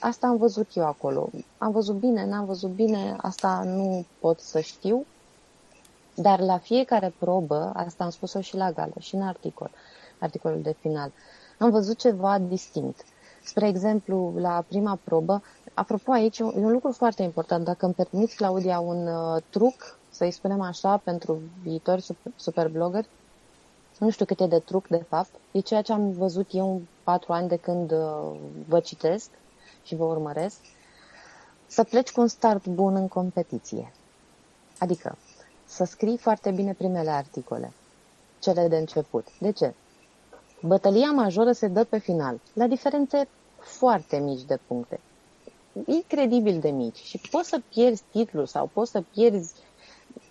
[0.00, 1.30] Asta am văzut eu acolo.
[1.58, 5.04] Am văzut bine, n-am văzut bine, asta nu pot să știu,
[6.14, 9.70] dar la fiecare probă, asta am spus-o și la gală, și în articol,
[10.18, 11.12] articolul de final,
[11.58, 13.04] am văzut ceva distinct.
[13.44, 15.42] Spre exemplu, la prima probă,
[15.74, 17.64] apropo aici, e un lucru foarte important.
[17.64, 23.04] Dacă îmi permiți, Claudia, un uh, truc, să-i spunem așa, pentru viitori super, superblogger,
[23.98, 26.80] nu știu cât e de truc, de fapt, e ceea ce am văzut eu în
[27.02, 28.36] patru ani de când uh,
[28.68, 29.30] vă citesc
[29.82, 30.56] și vă urmăresc,
[31.66, 33.92] să pleci cu un start bun în competiție.
[34.78, 35.16] Adică,
[35.64, 37.72] să scrii foarte bine primele articole,
[38.38, 39.26] cele de început.
[39.38, 39.74] De ce?
[40.62, 45.00] Bătălia majoră se dă pe final, la diferențe foarte mici de puncte.
[45.86, 46.98] Incredibil de mici.
[46.98, 49.54] Și poți să pierzi titlul sau poți să pierzi,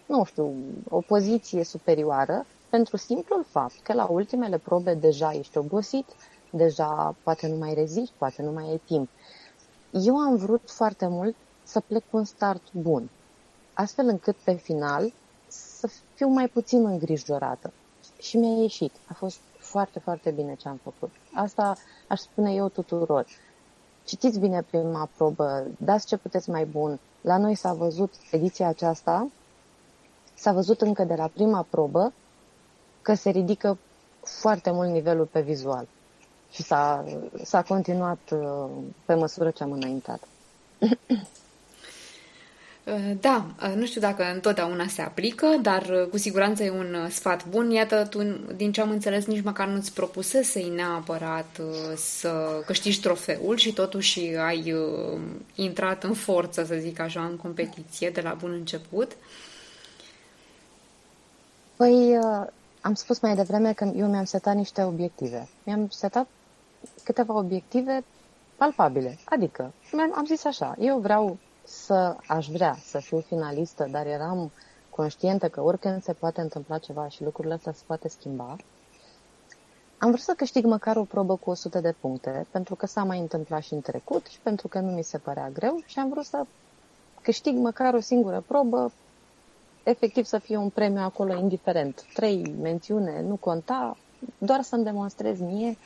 [0.09, 0.53] nu știu,
[0.89, 6.05] o poziție superioară pentru simplul fapt că la ultimele probe deja ești obosit,
[6.49, 9.09] deja poate nu mai reziști, poate nu mai ai timp.
[9.91, 13.09] Eu am vrut foarte mult să plec cu un start bun,
[13.73, 15.13] astfel încât pe final
[15.47, 17.73] să fiu mai puțin îngrijorată.
[18.19, 18.91] Și mi-a ieșit.
[19.07, 21.11] A fost foarte, foarte bine ce am făcut.
[21.33, 23.25] Asta aș spune eu tuturor.
[24.03, 26.99] Citiți bine prima probă, dați ce puteți mai bun.
[27.21, 29.29] La noi s-a văzut ediția aceasta,
[30.39, 32.13] s-a văzut încă de la prima probă
[33.01, 33.77] că se ridică
[34.23, 35.87] foarte mult nivelul pe vizual.
[36.51, 37.05] Și s-a,
[37.43, 38.69] s-a continuat uh,
[39.05, 40.19] pe măsură ce am înaintat.
[40.77, 40.89] Uh,
[43.21, 47.71] da, uh, nu știu dacă întotdeauna se aplică, dar cu siguranță e un sfat bun.
[47.71, 48.23] Iată, tu,
[48.55, 51.61] din ce am înțeles, nici măcar nu-ți propusesei neapărat
[51.95, 54.75] să câștigi trofeul și totuși ai
[55.55, 59.11] intrat în forță, să zic așa, în competiție de la bun început.
[61.79, 62.19] Păi,
[62.81, 65.47] am spus mai devreme că eu mi-am setat niște obiective.
[65.63, 66.27] Mi-am setat
[67.03, 68.03] câteva obiective
[68.55, 69.17] palpabile.
[69.25, 69.73] Adică,
[70.15, 74.51] am zis așa, eu vreau să, aș vrea să fiu finalistă, dar eram
[74.89, 78.55] conștientă că oricând se poate întâmpla ceva și lucrurile astea se poate schimba.
[79.97, 83.19] Am vrut să câștig măcar o probă cu 100 de puncte, pentru că s-a mai
[83.19, 86.25] întâmplat și în trecut și pentru că nu mi se părea greu și am vrut
[86.25, 86.45] să
[87.21, 88.91] câștig măcar o singură probă
[89.83, 92.05] efectiv să fie un premiu acolo indiferent.
[92.13, 93.97] Trei mențiune, nu conta,
[94.37, 95.77] doar să-mi demonstrez mie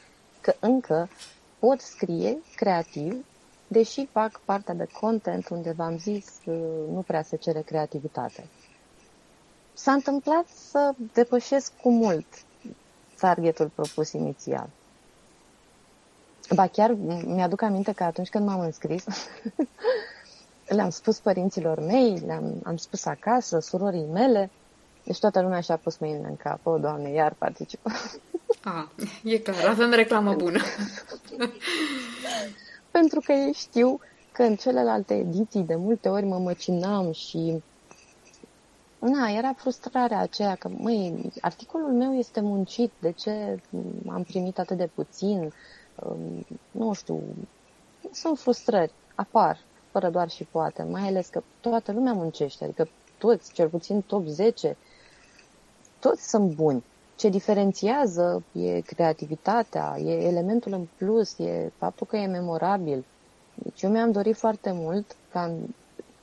[0.42, 1.10] că încă
[1.60, 3.26] pot scrie creativ,
[3.68, 6.26] deși fac partea de content unde v-am zis
[6.94, 8.48] nu prea se cere creativitate.
[9.74, 12.26] S-a întâmplat să depășesc cu mult
[13.20, 14.70] targetul propus inițial.
[16.56, 16.92] Ba chiar
[17.26, 19.04] mi-aduc aminte că atunci când m-am înscris,
[20.68, 24.50] le-am spus părinților mei, le-am am spus acasă, surorii mele,
[25.04, 26.66] deci toată lumea și-a pus mâinile în cap.
[26.66, 27.92] O, Doamne, iar participă.
[28.64, 28.92] A,
[29.24, 30.60] e clar, avem reclamă bună.
[32.92, 34.00] Pentru că ei știu
[34.32, 37.64] că în celelalte ediții de multe ori mă măcinam și
[39.00, 43.60] Na, era frustrarea aceea că, măi, articolul meu este muncit, de ce
[44.10, 45.54] am primit atât de puțin?
[46.72, 47.22] Nu știu,
[48.12, 49.60] sunt frustrări, apar
[49.94, 52.88] fără doar și poate, mai ales că toată lumea muncește, adică
[53.18, 54.78] toți, cel puțin top 10,
[56.00, 56.84] toți sunt buni.
[57.16, 63.06] Ce diferențiază e creativitatea, e elementul în plus, e faptul că e memorabil.
[63.54, 65.52] Deci eu mi-am dorit foarte mult ca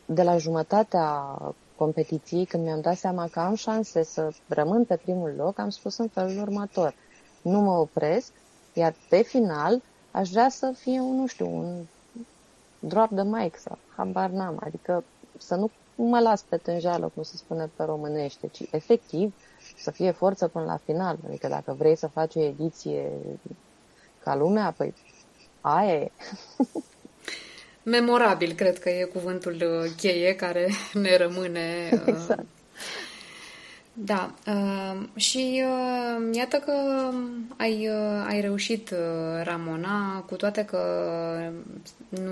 [0.06, 1.38] de la jumătatea
[1.76, 5.96] competiției, când mi-am dat seama că am șanse să rămân pe primul loc, am spus
[5.96, 6.94] în felul următor.
[7.42, 8.32] Nu mă opresc,
[8.72, 11.84] iar pe final aș vrea să fie, un, nu știu, un
[12.80, 15.04] drop the mic sau habar n-am, adică
[15.38, 19.34] să nu mă las pe tânjală, cum se spune pe românește, ci efectiv
[19.76, 21.18] să fie forță până la final.
[21.26, 23.10] Adică dacă vrei să faci o ediție
[24.22, 24.94] ca lumea, păi
[25.60, 26.10] aia e.
[27.82, 32.46] Memorabil, cred că e cuvântul uh, cheie care ne rămâne uh, exact.
[34.02, 36.72] Da, uh, și uh, iată că
[37.56, 40.78] ai, uh, ai reușit, uh, Ramona, cu toate că
[42.08, 42.30] nu,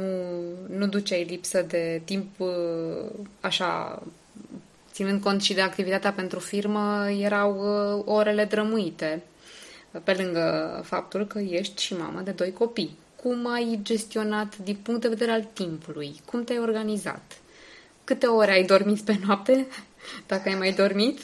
[0.76, 3.10] nu duceai lipsă de timp uh,
[3.40, 4.02] așa,
[4.92, 9.22] ținând cont și de activitatea pentru firmă, erau uh, orele drămuite,
[10.04, 12.96] pe lângă faptul că ești și mamă de doi copii.
[13.22, 16.20] Cum ai gestionat din punct de vedere al timpului?
[16.24, 17.38] Cum te-ai organizat?
[18.04, 19.66] Câte ore ai dormit pe noapte?
[20.26, 21.18] Dacă ai mai dormit?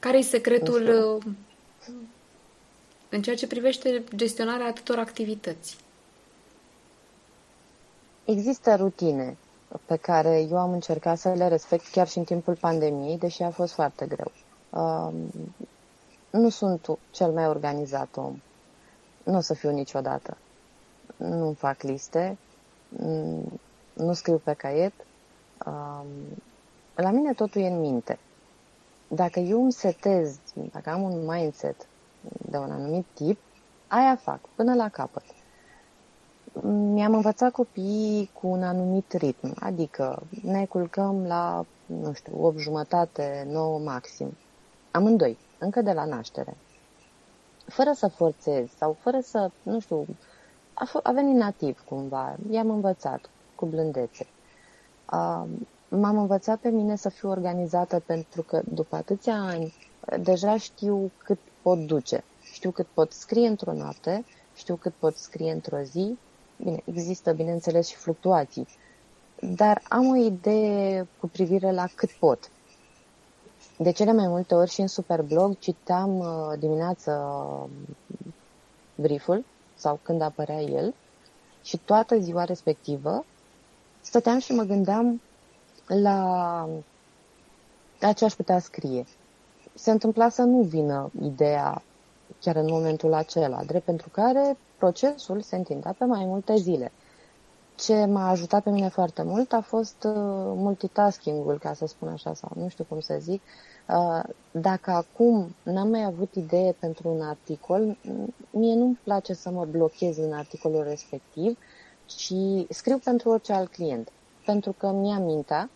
[0.00, 1.32] Care e secretul uh,
[3.08, 5.76] în ceea ce privește gestionarea atâtor activități?
[8.24, 9.36] Există rutine
[9.84, 13.50] pe care eu am încercat să le respect chiar și în timpul pandemiei, deși a
[13.50, 14.32] fost foarte greu.
[14.70, 15.14] Um,
[16.30, 18.40] nu sunt cel mai organizat om.
[19.22, 20.36] Nu o să fiu niciodată.
[21.16, 22.38] Nu fac liste,
[23.92, 24.92] nu scriu pe caiet.
[25.66, 26.06] Um,
[26.94, 28.18] la mine totul e în minte
[29.14, 30.38] dacă eu îmi setez,
[30.72, 31.86] dacă am un mindset
[32.50, 33.38] de un anumit tip,
[33.92, 35.22] Aia fac, până la capăt.
[36.72, 43.46] Mi-am învățat copiii cu un anumit ritm, adică ne culcăm la, nu știu, 8 jumătate,
[43.48, 44.36] 9 maxim.
[44.90, 46.56] Amândoi, încă de la naștere.
[47.66, 50.06] Fără să forțez sau fără să, nu știu,
[50.74, 52.36] a, f- a venit nativ cumva.
[52.50, 54.26] I-am învățat cu blândețe.
[55.12, 55.44] Uh,
[55.90, 59.74] m-am învățat pe mine să fiu organizată pentru că după atâția ani
[60.20, 62.24] deja știu cât pot duce.
[62.52, 64.24] Știu cât pot scrie într-o noapte,
[64.54, 66.18] știu cât pot scrie într-o zi.
[66.56, 68.66] Bine, există, bineînțeles, și fluctuații.
[69.40, 72.50] Dar am o idee cu privire la cât pot.
[73.78, 77.12] De cele mai multe ori și în Superblog citeam uh, dimineața
[77.62, 77.70] uh,
[78.94, 80.94] brieful sau când apărea el
[81.62, 83.24] și toată ziua respectivă
[84.00, 85.20] stăteam și mă gândeam
[85.94, 86.68] la,
[88.00, 89.04] la ce aș putea scrie.
[89.74, 91.82] Se întâmpla să nu vină ideea
[92.40, 96.92] chiar în momentul acela, drept pentru care procesul se întindea pe mai multe zile.
[97.74, 100.12] Ce m-a ajutat pe mine foarte mult a fost uh,
[100.56, 103.42] multitasking-ul, ca să spun așa, sau nu știu cum să zic.
[103.88, 107.96] Uh, dacă acum n-am mai avut idee pentru un articol,
[108.50, 111.58] mie nu-mi place să mă blochez în articolul respectiv,
[112.06, 112.32] ci
[112.68, 114.08] scriu pentru orice alt client.
[114.44, 115.70] Pentru că mi-a mintea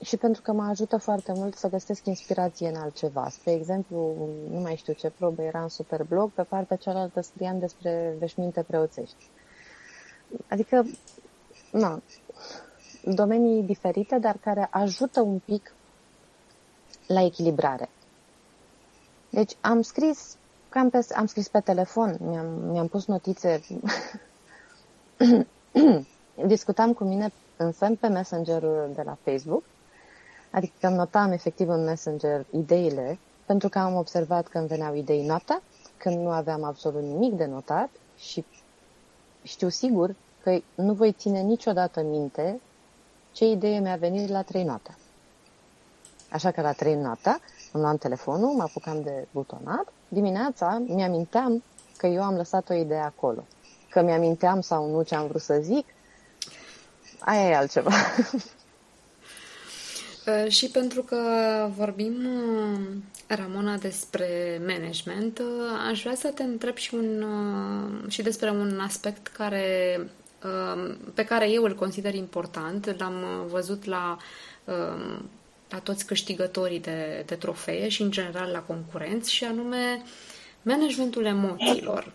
[0.00, 3.28] și pentru că mă ajută foarte mult să găsesc inspirație în altceva.
[3.28, 4.14] Spre exemplu,
[4.50, 9.30] nu mai știu ce probă era în Superblog, pe partea cealaltă scriam despre veșminte preoțești.
[10.48, 10.86] Adică,
[11.72, 12.02] na,
[13.04, 15.72] domenii diferite, dar care ajută un pic
[17.06, 17.88] la echilibrare.
[19.30, 20.36] Deci am scris
[20.68, 23.60] cam pe, am scris pe telefon, mi-am, mi-am pus notițe,
[26.46, 29.62] discutam cu mine însă pe Messengerul de la Facebook
[30.50, 35.26] Adică îmi notam efectiv în Messenger ideile, pentru că am observat că îmi veneau idei
[35.26, 35.62] noaptea,
[35.96, 38.44] când nu aveam absolut nimic de notat și
[39.42, 42.60] știu sigur că nu voi ține niciodată minte
[43.32, 44.96] ce idee mi-a venit la trei noaptea.
[46.30, 47.40] Așa că la trei noaptea
[47.72, 51.62] îmi luam telefonul, mă apucam de butonat, dimineața mi-aminteam
[51.96, 53.44] că eu am lăsat o idee acolo.
[53.90, 55.86] Că mi-aminteam sau nu ce am vrut să zic,
[57.18, 57.90] aia e altceva.
[60.28, 61.18] Uh, și pentru că
[61.76, 62.80] vorbim, uh,
[63.26, 65.46] Ramona, despre management, uh,
[65.90, 67.24] aș vrea să te întreb și, un,
[68.08, 70.00] și despre un aspect care,
[71.14, 72.94] pe care eu îl consider important.
[72.98, 74.16] L-am văzut la,
[75.68, 80.02] la toți câștigătorii de, de trofee și, în general, la concurenți, și anume
[80.62, 82.12] managementul emoțiilor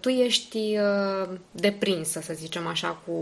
[0.00, 3.12] tu ești uh, deprinsă, să zicem așa, cu,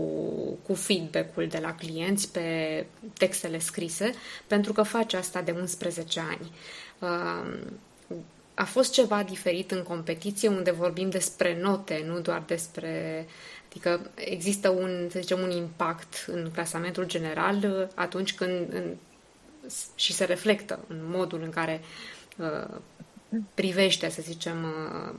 [0.65, 2.85] cu feedback-ul de la clienți pe
[3.17, 4.11] textele scrise,
[4.47, 6.51] pentru că faci asta de 11 ani.
[6.99, 7.59] Uh,
[8.53, 13.25] a fost ceva diferit în competiție unde vorbim despre note, nu doar despre...
[13.69, 18.83] Adică există un, să zicem, un impact în clasamentul general uh, atunci când în,
[19.95, 21.81] și se reflectă în modul în care
[22.37, 22.77] uh,
[23.53, 25.13] privește, să zicem, uh,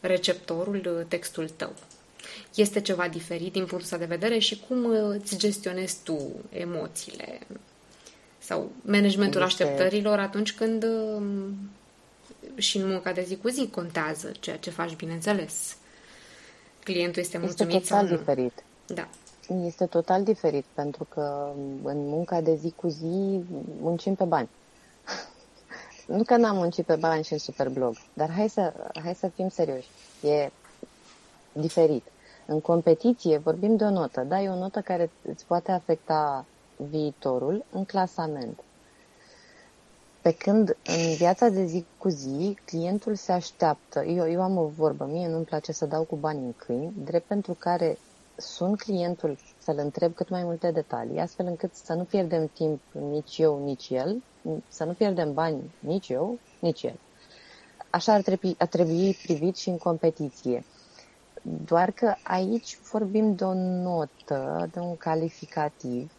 [0.00, 1.72] receptorul, uh, textul tău.
[2.54, 6.18] Este ceva diferit din punctul ăsta de vedere și cum uh, îți gestionezi tu
[6.50, 7.38] emoțiile
[8.38, 9.62] sau managementul este...
[9.62, 11.56] așteptărilor atunci când um,
[12.56, 15.76] și în munca de zi cu zi contează ceea ce faci, bineînțeles.
[16.84, 18.18] Clientul este mulțumit este total sau nu.
[18.18, 18.64] diferit.
[18.86, 19.08] Da.
[19.66, 23.40] Este total diferit pentru că în munca de zi cu zi
[23.80, 24.48] muncim pe bani
[26.06, 29.48] nu că n-am muncit pe bani și în Superblog, dar hai să, hai să fim
[29.48, 29.88] serioși.
[30.22, 30.50] E
[31.52, 32.04] diferit.
[32.46, 34.20] În competiție vorbim de o notă.
[34.20, 36.44] Da, e o notă care îți poate afecta
[36.76, 38.60] viitorul în clasament.
[40.20, 44.04] Pe când în viața de zi cu zi, clientul se așteaptă.
[44.04, 47.26] Eu, eu am o vorbă, mie nu-mi place să dau cu bani în câini, drept
[47.26, 47.98] pentru care
[48.36, 52.80] sunt clientul să-l întreb cât mai multe detalii, astfel încât să nu pierdem timp
[53.10, 54.22] nici eu, nici el,
[54.68, 56.98] să nu pierdem bani nici eu, nici el.
[57.90, 60.64] Așa ar trebui, ar trebui privit și în competiție.
[61.64, 66.12] Doar că aici vorbim de o notă, de un calificativ,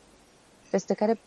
[0.71, 1.19] peste care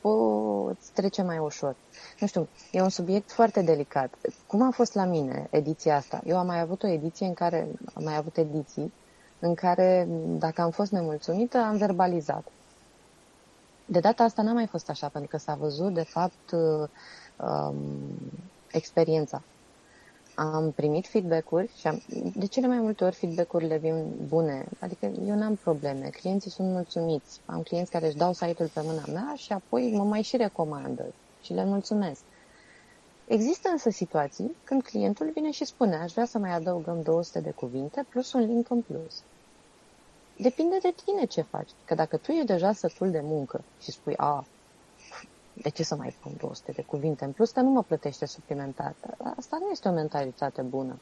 [0.00, 1.76] poți trece mai ușor.
[2.20, 4.14] Nu știu, e un subiect foarte delicat.
[4.46, 6.20] Cum a fost la mine ediția asta?
[6.24, 8.92] Eu am mai avut o ediție în care, am mai avut ediții
[9.38, 12.44] în care, dacă am fost nemulțumită, am verbalizat.
[13.86, 16.50] De data asta n-a mai fost așa, pentru că s-a văzut, de fapt,
[17.36, 17.76] um,
[18.70, 19.42] experiența.
[20.34, 22.02] Am primit feedback-uri și am,
[22.34, 27.40] de cele mai multe ori feedback-urile vin bune, adică eu n-am probleme, clienții sunt mulțumiți,
[27.46, 31.04] am clienți care își dau site-ul pe mâna mea și apoi mă mai și recomandă
[31.42, 32.20] și le mulțumesc.
[33.26, 37.50] Există însă situații când clientul vine și spune aș vrea să mai adăugăm 200 de
[37.50, 39.22] cuvinte plus un link în plus.
[40.38, 41.70] Depinde de tine ce faci.
[41.84, 44.44] Că dacă tu ești deja sătul de muncă și spui, a,
[45.52, 48.94] de ce să mai pun 200 de cuvinte în plus, că nu mă plătește suplimentar.
[49.36, 50.98] Asta nu este o mentalitate bună.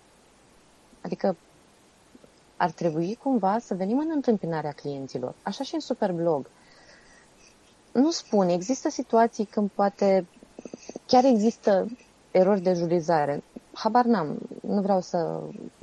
[1.01, 1.37] Adică
[2.57, 5.35] ar trebui cumva să venim în întâmpinarea clienților.
[5.43, 6.47] Așa și în Superblog.
[7.93, 10.27] Nu spun, există situații când poate
[11.07, 11.87] chiar există
[12.31, 13.43] erori de jurizare.
[13.75, 15.41] Habar n-am, nu vreau să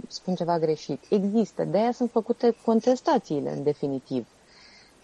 [0.07, 1.03] spun ceva greșit.
[1.09, 4.27] Există, de aia sunt făcute contestațiile în definitiv.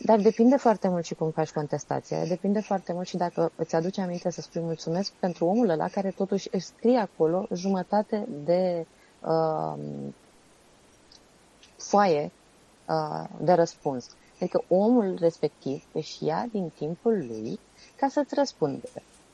[0.06, 2.26] Dar depinde foarte mult și cum faci contestația.
[2.26, 6.10] Depinde foarte mult și dacă îți aduce aminte să spui mulțumesc pentru omul ăla care
[6.12, 8.86] totuși își scrie acolo jumătate de
[9.22, 9.74] uh,
[11.78, 12.32] foaie
[12.88, 14.10] uh, de răspuns.
[14.40, 17.60] Adică omul respectiv își ia din timpul lui
[17.96, 18.88] ca să-ți răspundă.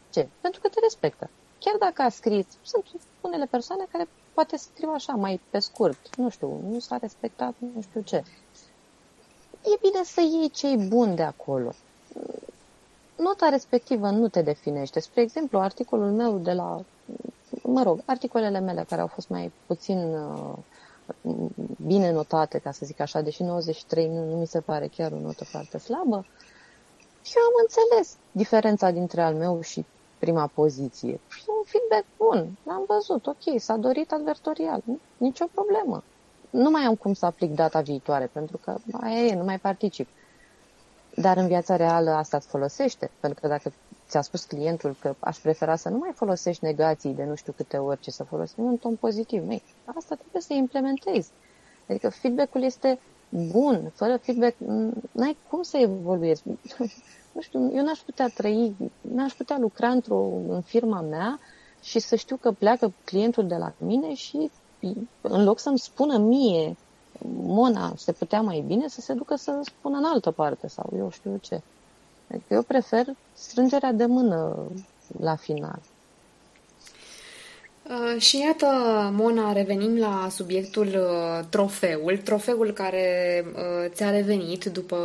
[0.09, 0.27] Ce?
[0.41, 1.29] Pentru că te respectă.
[1.63, 2.85] Chiar dacă a scris, sunt
[3.21, 7.81] unele persoane care poate scriu așa, mai pe scurt, nu știu, nu s-a respectat, nu
[7.81, 8.23] știu ce.
[9.61, 11.73] E bine să iei cei buni de acolo.
[13.17, 14.99] Nota respectivă nu te definește.
[14.99, 16.83] Spre exemplu, articolul meu de la,
[17.63, 20.53] mă rog, articolele mele care au fost mai puțin uh,
[21.85, 25.19] bine notate, ca să zic așa, deși 93 nu, nu mi se pare chiar o
[25.19, 26.25] notă foarte slabă,
[27.21, 29.85] și eu am înțeles diferența dintre al meu și
[30.23, 31.19] prima poziție.
[31.29, 34.99] Și un feedback bun, l-am văzut, ok, s-a dorit advertorial, nu?
[35.17, 36.03] nicio problemă.
[36.49, 40.07] Nu mai am cum să aplic data viitoare, pentru că aia e, nu mai particip.
[41.15, 43.71] Dar în viața reală asta îți folosește, pentru că dacă
[44.07, 47.77] ți-a spus clientul că aș prefera să nu mai folosești negații de nu știu câte
[47.77, 49.45] ori, ci să folosim un ton pozitiv.
[49.47, 51.29] Mei, asta trebuie să implementezi.
[51.89, 52.99] Adică feedback-ul este
[53.51, 53.91] bun.
[53.95, 54.55] Fără feedback
[55.11, 56.43] n-ai cum să evoluezi.
[57.33, 61.39] nu știu, eu n-aș putea trăi, n-aș putea lucra într-o, în firma mea
[61.81, 64.51] și să știu că pleacă clientul de la mine și
[65.21, 66.75] în loc să-mi spună mie
[67.31, 71.09] Mona se putea mai bine să se ducă să spună în altă parte sau eu
[71.09, 71.61] știu ce.
[72.29, 74.55] Adică eu prefer strângerea de mână
[75.19, 75.79] la final.
[77.89, 78.65] Uh, și iată,
[79.13, 84.97] Mona, revenim la subiectul uh, trofeul, trofeul care uh, ți-a revenit după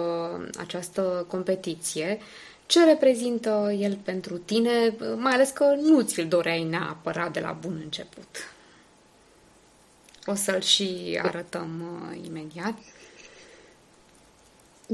[0.59, 2.18] această competiție.
[2.66, 7.81] Ce reprezintă el pentru tine, mai ales că nu ți-l doreai neapărat de la bun
[7.85, 8.29] început?
[10.26, 11.83] O să-l și arătăm
[12.24, 12.74] imediat.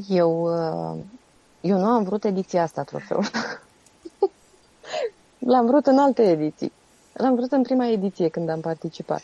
[0.09, 0.49] Eu
[1.61, 3.24] eu nu am vrut ediția asta, trofeul.
[5.51, 6.72] L-am vrut în alte ediții.
[7.16, 9.22] L-am vrut în prima ediție când am participat.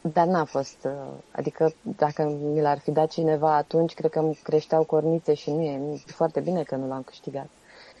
[0.00, 0.92] Dar n-a fost, uh,
[1.30, 5.62] adică dacă mi l-ar fi dat cineva atunci, cred că îmi creșteau cornițe și nu
[5.62, 7.48] e, e foarte bine că nu l-am câștigat.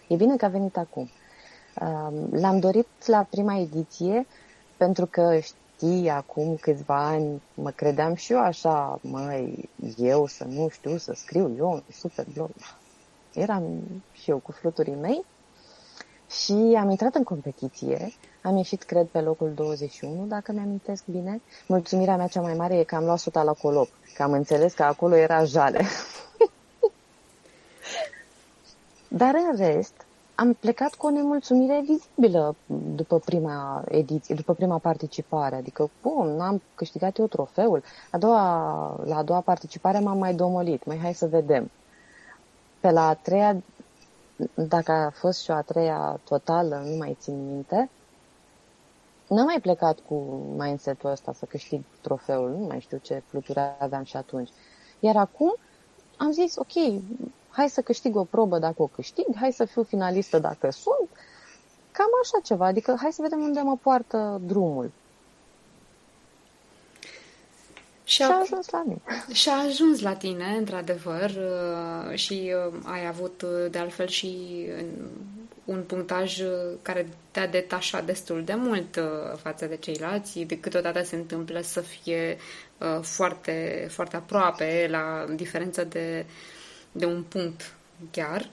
[0.08, 1.10] E bine că a venit acum.
[1.80, 4.26] Um, l-am dorit la prima ediție
[4.76, 10.68] pentru că știi, acum câțiva ani mă credeam și eu așa, măi, eu să nu
[10.68, 12.50] știu să scriu eu un super blog
[13.34, 13.62] eram
[14.12, 15.24] și eu cu fluturii mei
[16.44, 18.12] și am intrat în competiție.
[18.42, 21.40] Am ieșit, cred, pe locul 21, dacă mi-amintesc bine.
[21.66, 24.72] Mulțumirea mea cea mai mare e că am luat suta la colop, că am înțeles
[24.72, 25.80] că acolo era jale.
[29.08, 29.92] Dar în rest,
[30.34, 32.56] am plecat cu o nemulțumire vizibilă
[32.94, 35.56] după prima ediție, după prima participare.
[35.56, 37.82] Adică, bun, n-am câștigat eu trofeul.
[38.10, 38.42] A doua,
[39.04, 40.84] la a doua participare m-am mai domolit.
[40.84, 41.70] Mai hai să vedem.
[42.80, 43.56] Pe la a treia,
[44.54, 47.90] dacă a fost și o a treia totală, nu mai țin minte,
[49.34, 50.14] n-am mai plecat cu
[50.56, 54.50] mindset-ul ăsta să câștig trofeul, nu mai știu ce fluturi aveam și atunci.
[55.00, 55.54] Iar acum
[56.16, 57.02] am zis, ok,
[57.50, 61.08] hai să câștig o probă dacă o câștig, hai să fiu finalistă dacă sunt,
[61.92, 64.92] cam așa ceva, adică hai să vedem unde mă poartă drumul.
[68.10, 69.00] Și, a ajuns la mine.
[69.40, 74.36] Și a ajuns la tine, într-adevăr, uh, și uh, ai avut, uh, de altfel, și
[75.64, 76.40] un punctaj
[76.82, 78.98] care te-a detașat destul de mult
[79.42, 80.38] față de ceilalți.
[80.38, 82.38] De câteodată se întâmplă să fie
[83.00, 86.26] foarte, foarte aproape, la diferență de,
[86.92, 87.74] de un punct
[88.10, 88.50] chiar.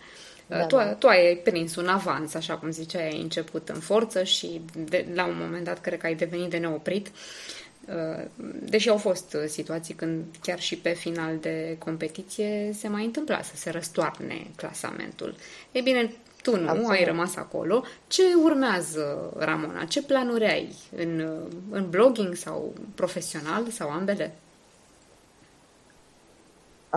[0.47, 0.93] Da, tu, da.
[0.93, 5.25] tu ai prins un avans, așa cum ziceai, ai început în forță și de, la
[5.25, 7.07] un moment dat cred că ai devenit de neoprit.
[7.07, 7.66] Uh, Uh,
[8.59, 13.41] deși au fost uh, situații când chiar și pe final de competiție se mai întâmpla
[13.41, 15.35] să se răstoarne clasamentul.
[15.71, 16.89] Ei bine, tu nu, Absolut.
[16.89, 17.83] ai rămas acolo.
[18.07, 19.85] Ce urmează, Ramona?
[19.85, 24.35] Ce planuri ai în, uh, în blogging sau profesional sau ambele?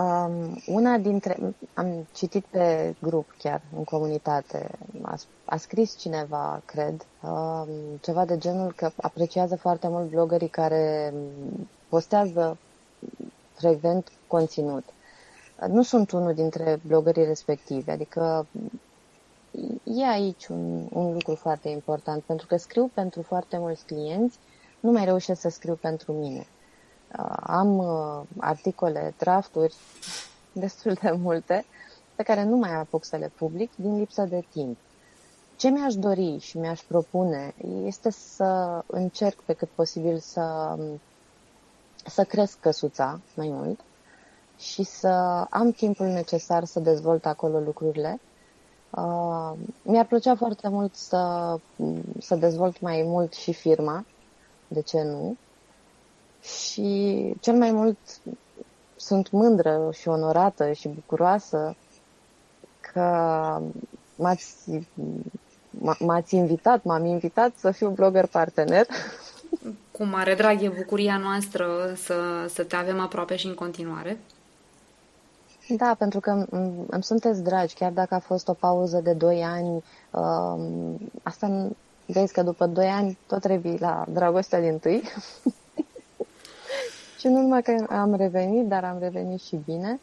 [0.01, 1.37] Um, una dintre...
[1.73, 4.69] Am citit pe grup chiar, în comunitate,
[5.01, 7.67] a, a scris cineva, cred, um,
[8.01, 11.13] ceva de genul că apreciază foarte mult blogării care
[11.89, 12.57] postează
[13.53, 14.83] frecvent conținut.
[15.67, 18.47] Nu sunt unul dintre blogării respective, adică
[19.83, 24.37] e aici un, un lucru foarte important, pentru că scriu pentru foarte mulți clienți,
[24.79, 26.45] nu mai reușesc să scriu pentru mine.
[27.19, 29.75] Uh, am uh, articole, drafturi,
[30.63, 31.65] destul de multe,
[32.15, 34.77] pe care nu mai apuc să le public din lipsă de timp.
[35.55, 37.53] Ce mi-aș dori și mi-aș propune
[37.83, 40.77] este să încerc pe cât posibil să,
[42.05, 43.79] să cresc căsuța mai mult
[44.57, 45.07] și să
[45.49, 48.19] am timpul necesar să dezvolt acolo lucrurile.
[48.89, 49.51] Uh,
[49.83, 51.55] mi-ar plăcea foarte mult să,
[52.19, 54.05] să dezvolt mai mult și firma,
[54.67, 55.35] de ce nu?
[56.41, 57.97] Și cel mai mult
[58.95, 61.75] sunt mândră și onorată și bucuroasă
[62.93, 63.01] că
[64.15, 64.55] m-ați,
[65.99, 68.85] m-ați invitat, m-am invitat să fiu blogger partener.
[69.91, 74.19] Cu mare drag, e bucuria noastră să, să te avem aproape și în continuare.
[75.77, 76.45] Da, pentru că
[76.89, 81.67] îmi sunteți dragi, chiar dacă a fost o pauză de 2 ani, um, asta
[82.05, 85.03] vezi că după 2 ani tot revii la dragostea din tâi.
[87.21, 89.99] Și nu numai că am revenit, dar am revenit și bine.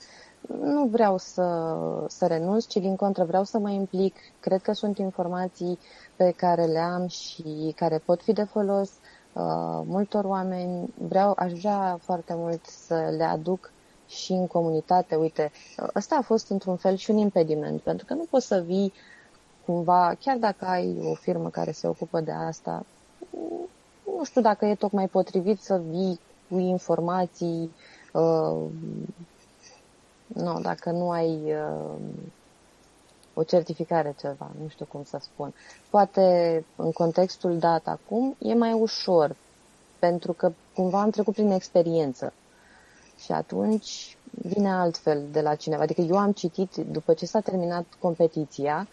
[0.61, 1.77] Nu vreau să,
[2.09, 4.15] să renunț, ci din contră vreau să mă implic.
[4.41, 5.79] Cred că sunt informații
[6.17, 9.43] pe care le am și care pot fi de folos uh,
[9.85, 10.95] multor oameni.
[10.99, 13.73] Vreau, aș vrea foarte mult să le aduc
[14.07, 15.15] și în comunitate.
[15.15, 15.51] Uite,
[15.95, 18.93] ăsta a fost într-un fel și un impediment, pentru că nu poți să vii
[19.65, 22.85] cumva, chiar dacă ai o firmă care se ocupă de asta,
[24.17, 27.75] nu știu dacă e tocmai potrivit să vii cu informații,
[28.13, 28.71] uh,
[30.27, 31.99] nu, dacă nu ai uh,
[33.35, 35.55] o certificare ceva, nu știu cum să spun.
[35.91, 39.37] Poate în contextul dat acum e mai ușor,
[39.99, 42.33] pentru că cumva am trecut prin experiență.
[43.25, 45.83] Și atunci vine altfel de la cineva.
[45.83, 48.89] Adică eu am citit, după ce s-a terminat competiția,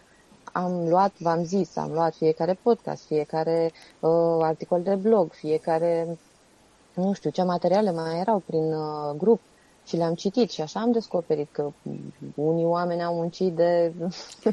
[0.51, 4.09] am luat, v-am zis, am luat fiecare podcast, fiecare uh,
[4.41, 6.17] articol de blog, fiecare,
[6.95, 9.39] nu știu, ce materiale mai erau prin uh, grup
[9.85, 11.71] și le-am citit și așa am descoperit că
[12.35, 13.93] unii oameni au muncit de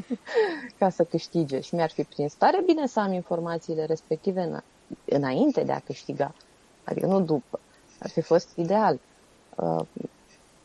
[0.79, 4.59] ca să câștige și mi-ar fi prins tare bine să am informațiile respective în,
[5.05, 6.33] înainte de a câștiga,
[6.83, 7.59] adică nu după.
[7.99, 8.99] Ar fi fost ideal.
[9.55, 9.85] Uh,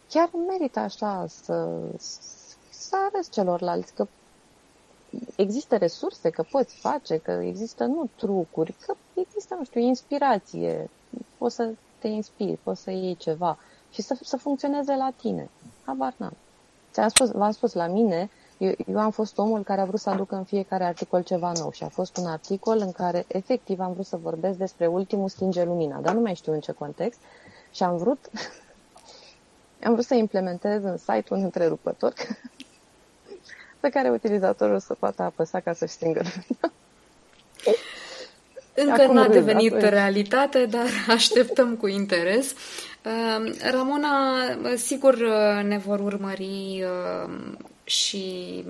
[0.08, 1.68] chiar merită așa să,
[2.70, 4.06] să arăți celorlalți că
[5.36, 10.90] există resurse, că poți face, că există nu trucuri, că există, nu știu, inspirație,
[11.38, 13.58] poți să te inspiri, poți să iei ceva
[13.90, 15.50] și să, să funcționeze la tine.
[15.84, 16.36] Habar n-am.
[16.92, 20.10] Ți-am spus, v-am spus, la mine, eu, eu am fost omul care a vrut să
[20.10, 23.92] aducă în fiecare articol ceva nou și a fost un articol în care efectiv am
[23.92, 27.18] vrut să vorbesc despre ultimul stinge lumina, dar nu mai știu în ce context
[27.70, 28.30] și am vrut
[29.84, 32.12] am vrut să implementez în site un întrerupător
[33.80, 36.22] pe care utilizatorul să poată apăsa ca să-și stingă
[38.84, 39.88] Încă Acum n-a devenit da?
[39.88, 42.54] realitate, dar așteptăm cu interes.
[43.04, 44.10] Uh, Ramona,
[44.76, 45.18] sigur
[45.62, 47.30] ne vor urmări uh,
[47.84, 48.64] și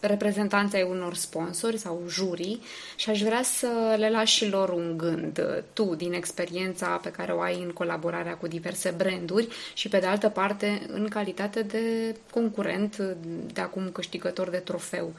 [0.00, 2.60] reprezentanții ai unor sponsori sau jurii
[2.96, 7.32] și aș vrea să le lași și lor un gând, tu, din experiența pe care
[7.32, 12.16] o ai în colaborarea cu diverse branduri și, pe de altă parte, în calitate de
[12.30, 12.96] concurent,
[13.52, 15.12] de acum câștigător de trofeu.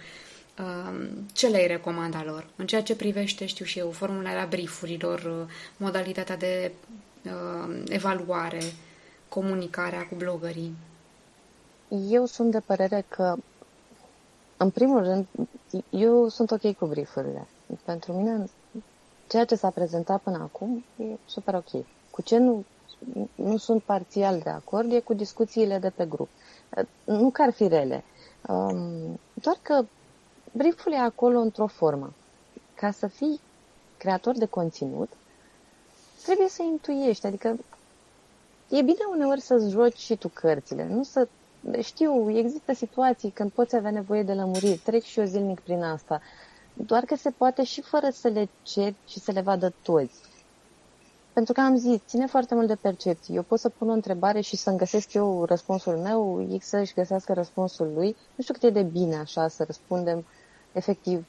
[0.60, 2.48] Um, ce le-ai recomanda lor?
[2.56, 6.72] În ceea ce privește, știu și eu, formularea briefurilor, modalitatea de
[7.26, 8.62] uh, evaluare,
[9.30, 10.76] comunicarea cu blogării?
[12.10, 13.36] Eu sunt de părere că
[14.58, 15.26] în primul rând,
[15.90, 17.48] eu sunt ok cu briefurile.
[17.84, 18.50] Pentru mine,
[19.28, 21.86] ceea ce s-a prezentat până acum e super ok.
[22.12, 22.66] Cu ce nu,
[23.36, 26.30] nu sunt parțial de acord e cu discuțiile de pe grup.
[27.04, 28.04] Nu că ar fi rele,
[28.48, 29.86] um, doar că
[30.58, 32.14] brieful e acolo într-o formă.
[32.76, 33.40] Ca să fii
[33.98, 35.10] creator de conținut,
[36.24, 37.48] trebuie să intuiești, adică
[38.70, 41.28] e bine uneori să-ți joci și tu cărțile, nu să
[41.82, 46.22] știu, există situații când poți avea nevoie de lămuriri, trec și eu zilnic prin asta,
[46.74, 50.22] doar că se poate și fără să le cer și să le vadă toți.
[51.34, 53.36] Pentru că am zis, ține foarte mult de percepție.
[53.36, 57.34] Eu pot să pun o întrebare și să-mi găsesc eu răspunsul meu, X să-și găsească
[57.34, 58.16] răspunsul lui.
[58.36, 60.26] Nu știu cât e de bine așa să răspundem
[60.76, 61.26] efectiv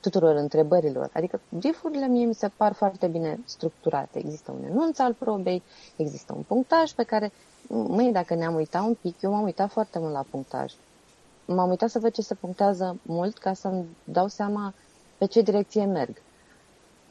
[0.00, 1.10] tuturor întrebărilor.
[1.12, 4.18] Adică briefurile mie mi se par foarte bine structurate.
[4.18, 5.62] Există un enunț al probei,
[5.96, 7.32] există un punctaj pe care,
[7.68, 10.72] măi, dacă ne-am uitat un pic, eu m-am uitat foarte mult la punctaj.
[11.44, 14.74] M-am uitat să văd ce se punctează mult ca să-mi dau seama
[15.18, 16.16] pe ce direcție merg.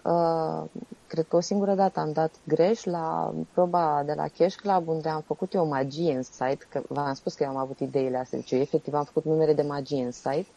[0.03, 0.63] Uh,
[1.07, 5.09] cred că o singură dată am dat greș la proba de la Cash Club, unde
[5.09, 8.39] am făcut eu magie în site, că v-am spus că eu am avut ideile astea,
[8.39, 10.47] deci eu efectiv am făcut numere de magie în site,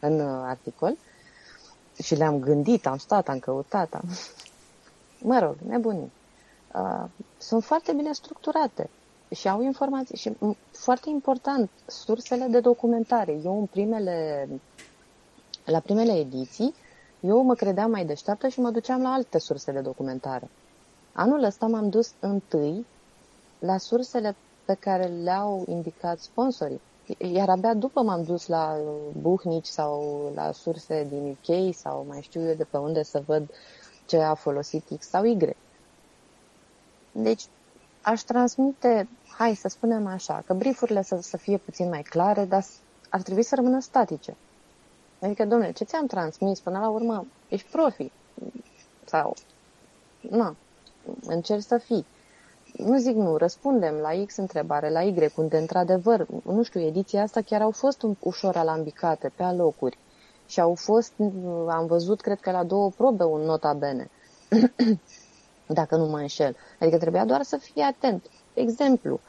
[0.00, 0.96] în uh, articol,
[2.02, 4.02] și le-am gândit, am stat, am căutat, am...
[5.22, 6.12] Mă rog, nebunii.
[6.74, 7.04] Uh,
[7.38, 8.90] sunt foarte bine structurate
[9.34, 10.36] și au informații și
[10.70, 13.32] foarte important, sursele de documentare.
[13.44, 14.48] Eu în primele,
[15.64, 16.74] la primele ediții,
[17.20, 20.48] eu mă credeam mai deșteaptă și mă duceam la alte surse de documentare.
[21.12, 22.86] Anul ăsta m-am dus întâi
[23.58, 26.80] la sursele pe care le-au indicat sponsorii.
[27.16, 28.76] Iar abia după m-am dus la
[29.20, 33.50] buhnici sau la surse din UK sau mai știu eu de pe unde să văd
[34.06, 35.56] ce a folosit X sau Y.
[37.12, 37.44] Deci
[38.02, 42.64] aș transmite, hai să spunem așa, că briefurile să, să fie puțin mai clare, dar
[43.08, 44.36] ar trebui să rămână statice.
[45.20, 47.26] Adică, domnule, ce ți-am transmis până la urmă?
[47.48, 48.10] Ești profi.
[49.04, 49.34] Sau,
[50.20, 50.56] nu,
[51.26, 52.06] încerci să fii.
[52.86, 57.40] Nu zic nu, răspundem la X întrebare, la Y, unde într-adevăr, nu știu, ediția asta
[57.40, 59.98] chiar au fost un, ușor alambicate pe alocuri.
[60.46, 61.12] Și au fost,
[61.68, 64.10] am văzut, cred că la două probe un nota bene.
[65.66, 66.56] dacă nu mă înșel.
[66.80, 68.24] Adică trebuia doar să fii atent.
[68.54, 69.20] Exemplu,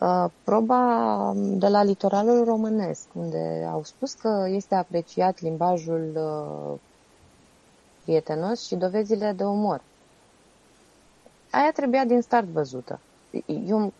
[0.00, 6.80] uh, proba de la litoralul românesc, unde au spus că este apreciat limbajul uh,
[8.04, 9.82] prietenos și dovezile de umor.
[11.54, 13.00] Aia trebuia din start văzută.
[13.46, 13.92] Eu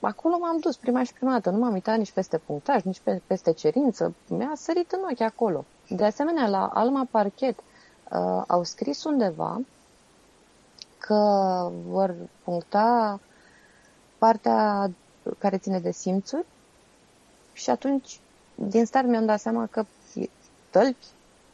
[0.00, 3.52] acolo m-am dus prima și prima dată, nu m-am uitat nici peste punctaj, nici peste
[3.52, 5.64] cerință, mi-a sărit în ochi acolo.
[5.88, 9.60] De asemenea, la Alma Parchet uh, au scris undeva
[10.98, 12.14] că vor
[12.44, 13.20] puncta
[14.18, 14.90] partea
[15.38, 16.46] care ține de simțuri
[17.52, 18.20] și atunci
[18.54, 19.84] din start mi-am dat seama că
[20.70, 21.06] tălpi,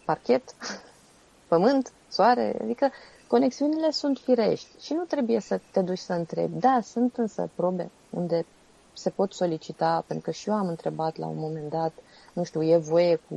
[0.05, 0.55] parchet,
[1.49, 2.91] pământ, soare, adică
[3.29, 6.59] conexiunile sunt firești și nu trebuie să te duci să întrebi.
[6.61, 8.47] Da, sunt însă probe unde
[8.93, 11.93] se pot solicita, pentru că și eu am întrebat la un moment dat,
[12.33, 13.35] nu știu, e voie cu,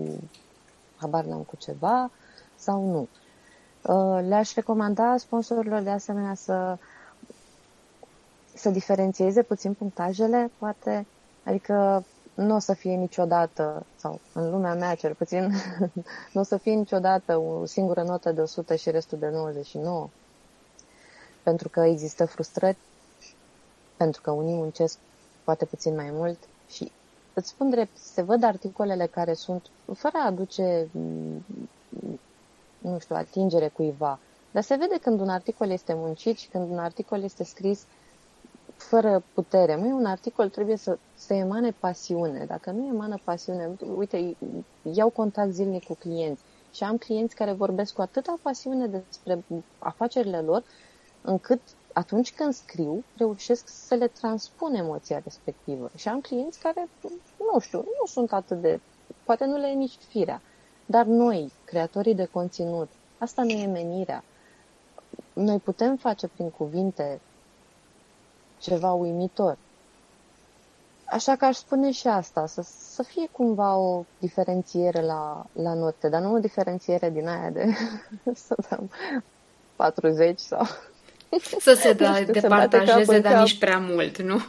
[0.96, 2.12] habar n-am cu ceva
[2.56, 3.08] sau nu.
[3.94, 6.78] Uh, le-aș recomanda sponsorilor de asemenea să,
[8.54, 11.06] să diferențieze puțin punctajele, poate,
[11.44, 12.04] adică
[12.34, 15.52] nu o să fie niciodată, sau în lumea mea cel puțin,
[16.34, 20.10] nu o să fie niciodată o singură notă de 100 și restul de 99.
[21.44, 22.78] Pentru că există frustrări,
[23.98, 24.98] pentru că unii muncesc
[25.44, 26.38] poate puțin mai mult
[26.70, 26.92] și
[27.34, 30.88] îți spun drept, se văd articolele care sunt, fără a aduce
[32.82, 34.20] nu știu, atingere cuiva.
[34.52, 37.86] Dar se vede când un articol este muncit și când un articol este scris
[38.82, 39.76] fără putere.
[39.76, 42.46] Nu un articol trebuie să, să emane pasiune.
[42.46, 44.36] Dacă nu emană pasiune, uite,
[44.94, 46.42] iau contact zilnic cu clienți
[46.74, 49.44] și am clienți care vorbesc cu atâta pasiune despre
[49.80, 50.64] afacerile lor,
[51.22, 51.62] încât
[51.94, 55.92] atunci când scriu, reușesc să le transpun emoția respectivă.
[55.96, 56.90] Și am clienți care,
[57.38, 58.80] nu știu, nu sunt atât de,
[59.24, 60.42] poate nu le e nici firea,
[60.86, 64.24] dar noi, creatorii de conținut, asta nu e menirea.
[65.34, 67.20] Noi putem face prin cuvinte
[68.62, 69.58] ceva uimitor.
[71.06, 76.10] Așa că aș spune și asta, să, să fie cumva o diferențiere la, la note,
[76.10, 77.76] dar nu o diferențiere din aia de
[78.48, 78.90] să dăm
[79.76, 80.68] 40 sau...
[81.60, 84.42] Să se da, departajeze, dar nici prea mult, nu?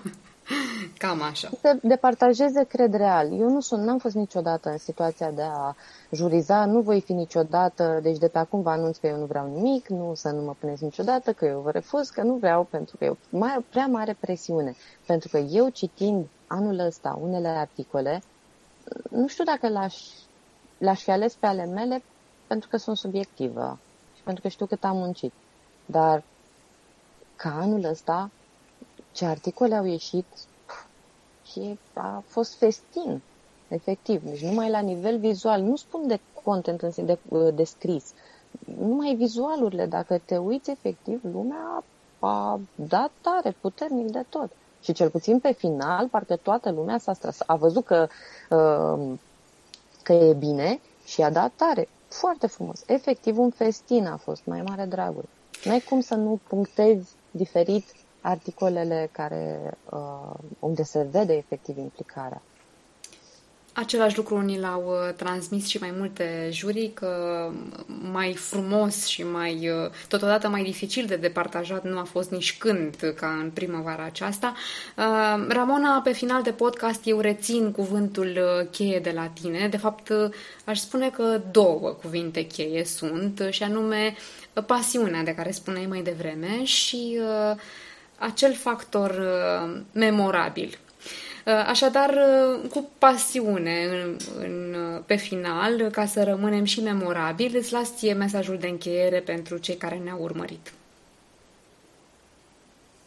[1.03, 1.50] Cam așa.
[1.61, 3.26] Se departajeze, cred real.
[3.40, 5.74] Eu nu sunt, n-am fost niciodată în situația de a
[6.11, 9.46] juriza, nu voi fi niciodată, deci de pe acum vă anunț că eu nu vreau
[9.55, 12.96] nimic, nu să nu mă puneți niciodată, că eu vă refuz, că nu vreau, pentru
[12.96, 14.74] că e o mai, prea mare presiune.
[15.07, 18.22] Pentru că eu citind anul ăsta unele articole,
[19.11, 19.96] nu știu dacă l-aș,
[20.78, 22.03] l-aș fi ales pe ale mele
[22.46, 23.78] pentru că sunt subiectivă
[24.16, 25.32] și pentru că știu cât am muncit.
[25.86, 26.22] Dar
[27.36, 28.30] ca anul ăsta,
[29.12, 30.26] ce articole au ieșit,
[31.53, 33.22] și a fost festin
[33.68, 34.22] efectiv.
[34.24, 38.12] Deci numai la nivel vizual, nu spun de content în sine, de, uh, de scris,
[38.78, 41.84] numai vizualurile, dacă te uiți efectiv, lumea
[42.18, 44.50] a dat tare, puternic de tot.
[44.80, 48.09] Și cel puțin pe final, parcă toată lumea s-a stras, a văzut că,
[48.50, 49.18] uh,
[50.03, 51.88] că e bine și a dat tare.
[52.09, 52.82] Foarte frumos.
[52.86, 55.24] Efectiv, un festin a fost, mai mare dragul.
[55.64, 57.84] Nu ai cum să nu punctezi diferit
[58.23, 62.43] articolele care, uh, unde se vede efectiv implicarea.
[63.75, 67.51] Același lucru ni l-au uh, transmis și mai multe jurii, că
[68.12, 73.14] mai frumos și mai, uh, totodată mai dificil de departajat nu a fost nici când
[73.16, 74.55] ca în primăvara aceasta.
[74.97, 78.39] Uh, Ramona, pe final de podcast, eu rețin cuvântul
[78.70, 79.68] cheie de la tine.
[79.68, 80.12] De fapt,
[80.64, 84.14] aș spune că două cuvinte cheie sunt, și anume
[84.66, 87.20] pasiunea de care spuneai mai devreme și
[88.23, 89.23] acel factor
[89.93, 90.79] memorabil
[91.47, 97.73] Uh, așadar, uh, cu pasiune în, în, pe final, ca să rămânem și memorabili, îți
[97.73, 100.73] las ție mesajul de încheiere pentru cei care ne-au urmărit.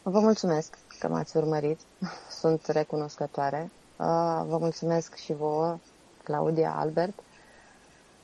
[0.02, 1.78] Vă mulțumesc că m-ați urmărit.
[2.40, 3.70] Sunt recunoscătoare.
[3.96, 5.78] Uh, vă mulțumesc și vouă,
[6.22, 7.18] Claudia, Albert.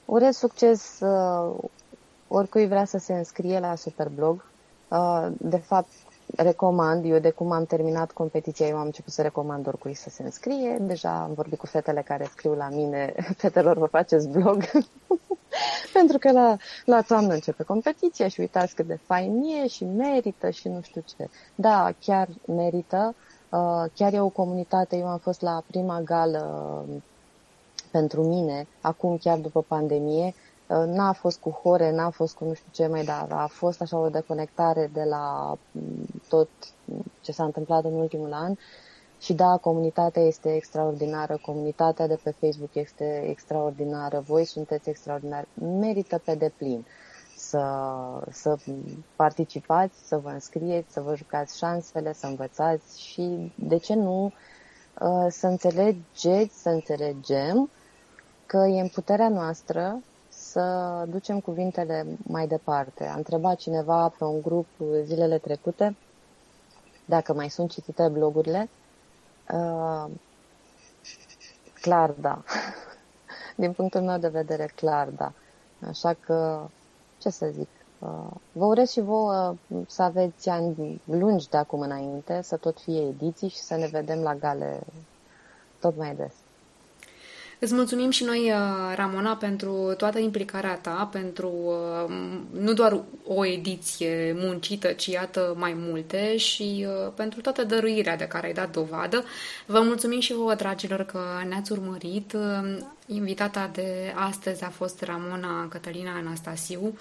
[0.05, 0.99] Urez succes
[2.29, 4.45] oricui vrea să se înscrie la Superblog.
[5.29, 5.91] De fapt,
[6.37, 10.23] recomand, eu de cum am terminat competiția, eu am început să recomand oricui să se
[10.23, 10.77] înscrie.
[10.81, 14.65] Deja am vorbit cu fetele care scriu la mine, fetelor vă faceți blog.
[15.93, 20.51] Pentru că la, la toamnă începe competiția și uitați cât de fain e și merită
[20.51, 21.29] și nu știu ce.
[21.55, 23.15] Da, chiar merită.
[23.49, 26.95] Uh, chiar e o comunitate, eu am fost la prima gală uh,
[27.91, 30.35] pentru mine, acum chiar după pandemie,
[30.73, 33.81] Uh, n-a fost cu hore, n-a fost cu nu știu ce mai, dar a fost
[33.81, 36.49] așa o deconectare de la mm, tot
[37.21, 38.55] ce s-a întâmplat în ultimul an.
[39.21, 46.19] Și da, comunitatea este extraordinară, comunitatea de pe Facebook este extraordinară, voi sunteți extraordinari, merită
[46.25, 46.85] pe deplin
[47.37, 47.65] să,
[48.31, 48.57] să
[49.17, 55.27] participați, să vă înscrieți, să vă jucați șansele, să învățați și, de ce nu, uh,
[55.29, 57.71] să înțelegeți, să înțelegem
[58.47, 60.65] că e în puterea noastră să
[61.09, 63.05] ducem cuvintele mai departe.
[63.05, 64.67] A întrebat cineva pe un grup
[65.05, 65.97] zilele trecute
[67.05, 68.69] dacă mai sunt citite blogurile.
[69.53, 70.05] Uh,
[71.81, 72.43] clar da.
[73.57, 75.33] Din punctul meu de vedere, clar da.
[75.89, 76.69] Așa că,
[77.19, 79.55] ce să zic, uh, vă urez și vouă
[79.87, 84.21] să aveți ani lungi de acum înainte, să tot fie ediții și să ne vedem
[84.23, 84.81] la gale
[85.81, 86.33] tot mai des.
[87.65, 92.15] Îți mulțumim și noi, uh, Ramona, pentru toată implicarea ta, pentru uh,
[92.61, 98.25] nu doar o ediție muncită, ci iată mai multe și uh, pentru toată dăruirea de
[98.27, 99.25] care ai dat dovadă.
[99.67, 102.37] Vă mulțumim și vouă, dragilor, că ne-ați urmărit.
[103.07, 106.99] Invitata de astăzi a fost Ramona Cătălina Anastasiu,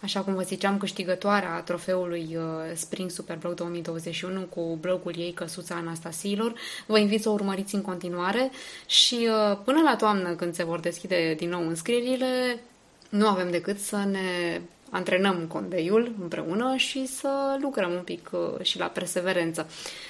[0.00, 2.38] așa cum vă ziceam, câștigătoarea trofeului
[2.74, 6.54] Spring Superblog 2021 cu blogul ei Căsuța Anastasiilor.
[6.86, 8.50] Vă invit să o urmăriți în continuare
[8.86, 9.28] și
[9.64, 12.60] până la toamnă, când se vor deschide din nou înscrierile,
[13.08, 14.60] nu avem decât să ne
[14.94, 19.66] antrenăm condeiul împreună și să lucrăm un pic uh, și la perseverență.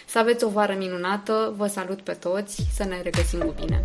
[0.07, 3.85] Să aveți o vară minunată, vă salut pe toți, să ne regăsim cu bine!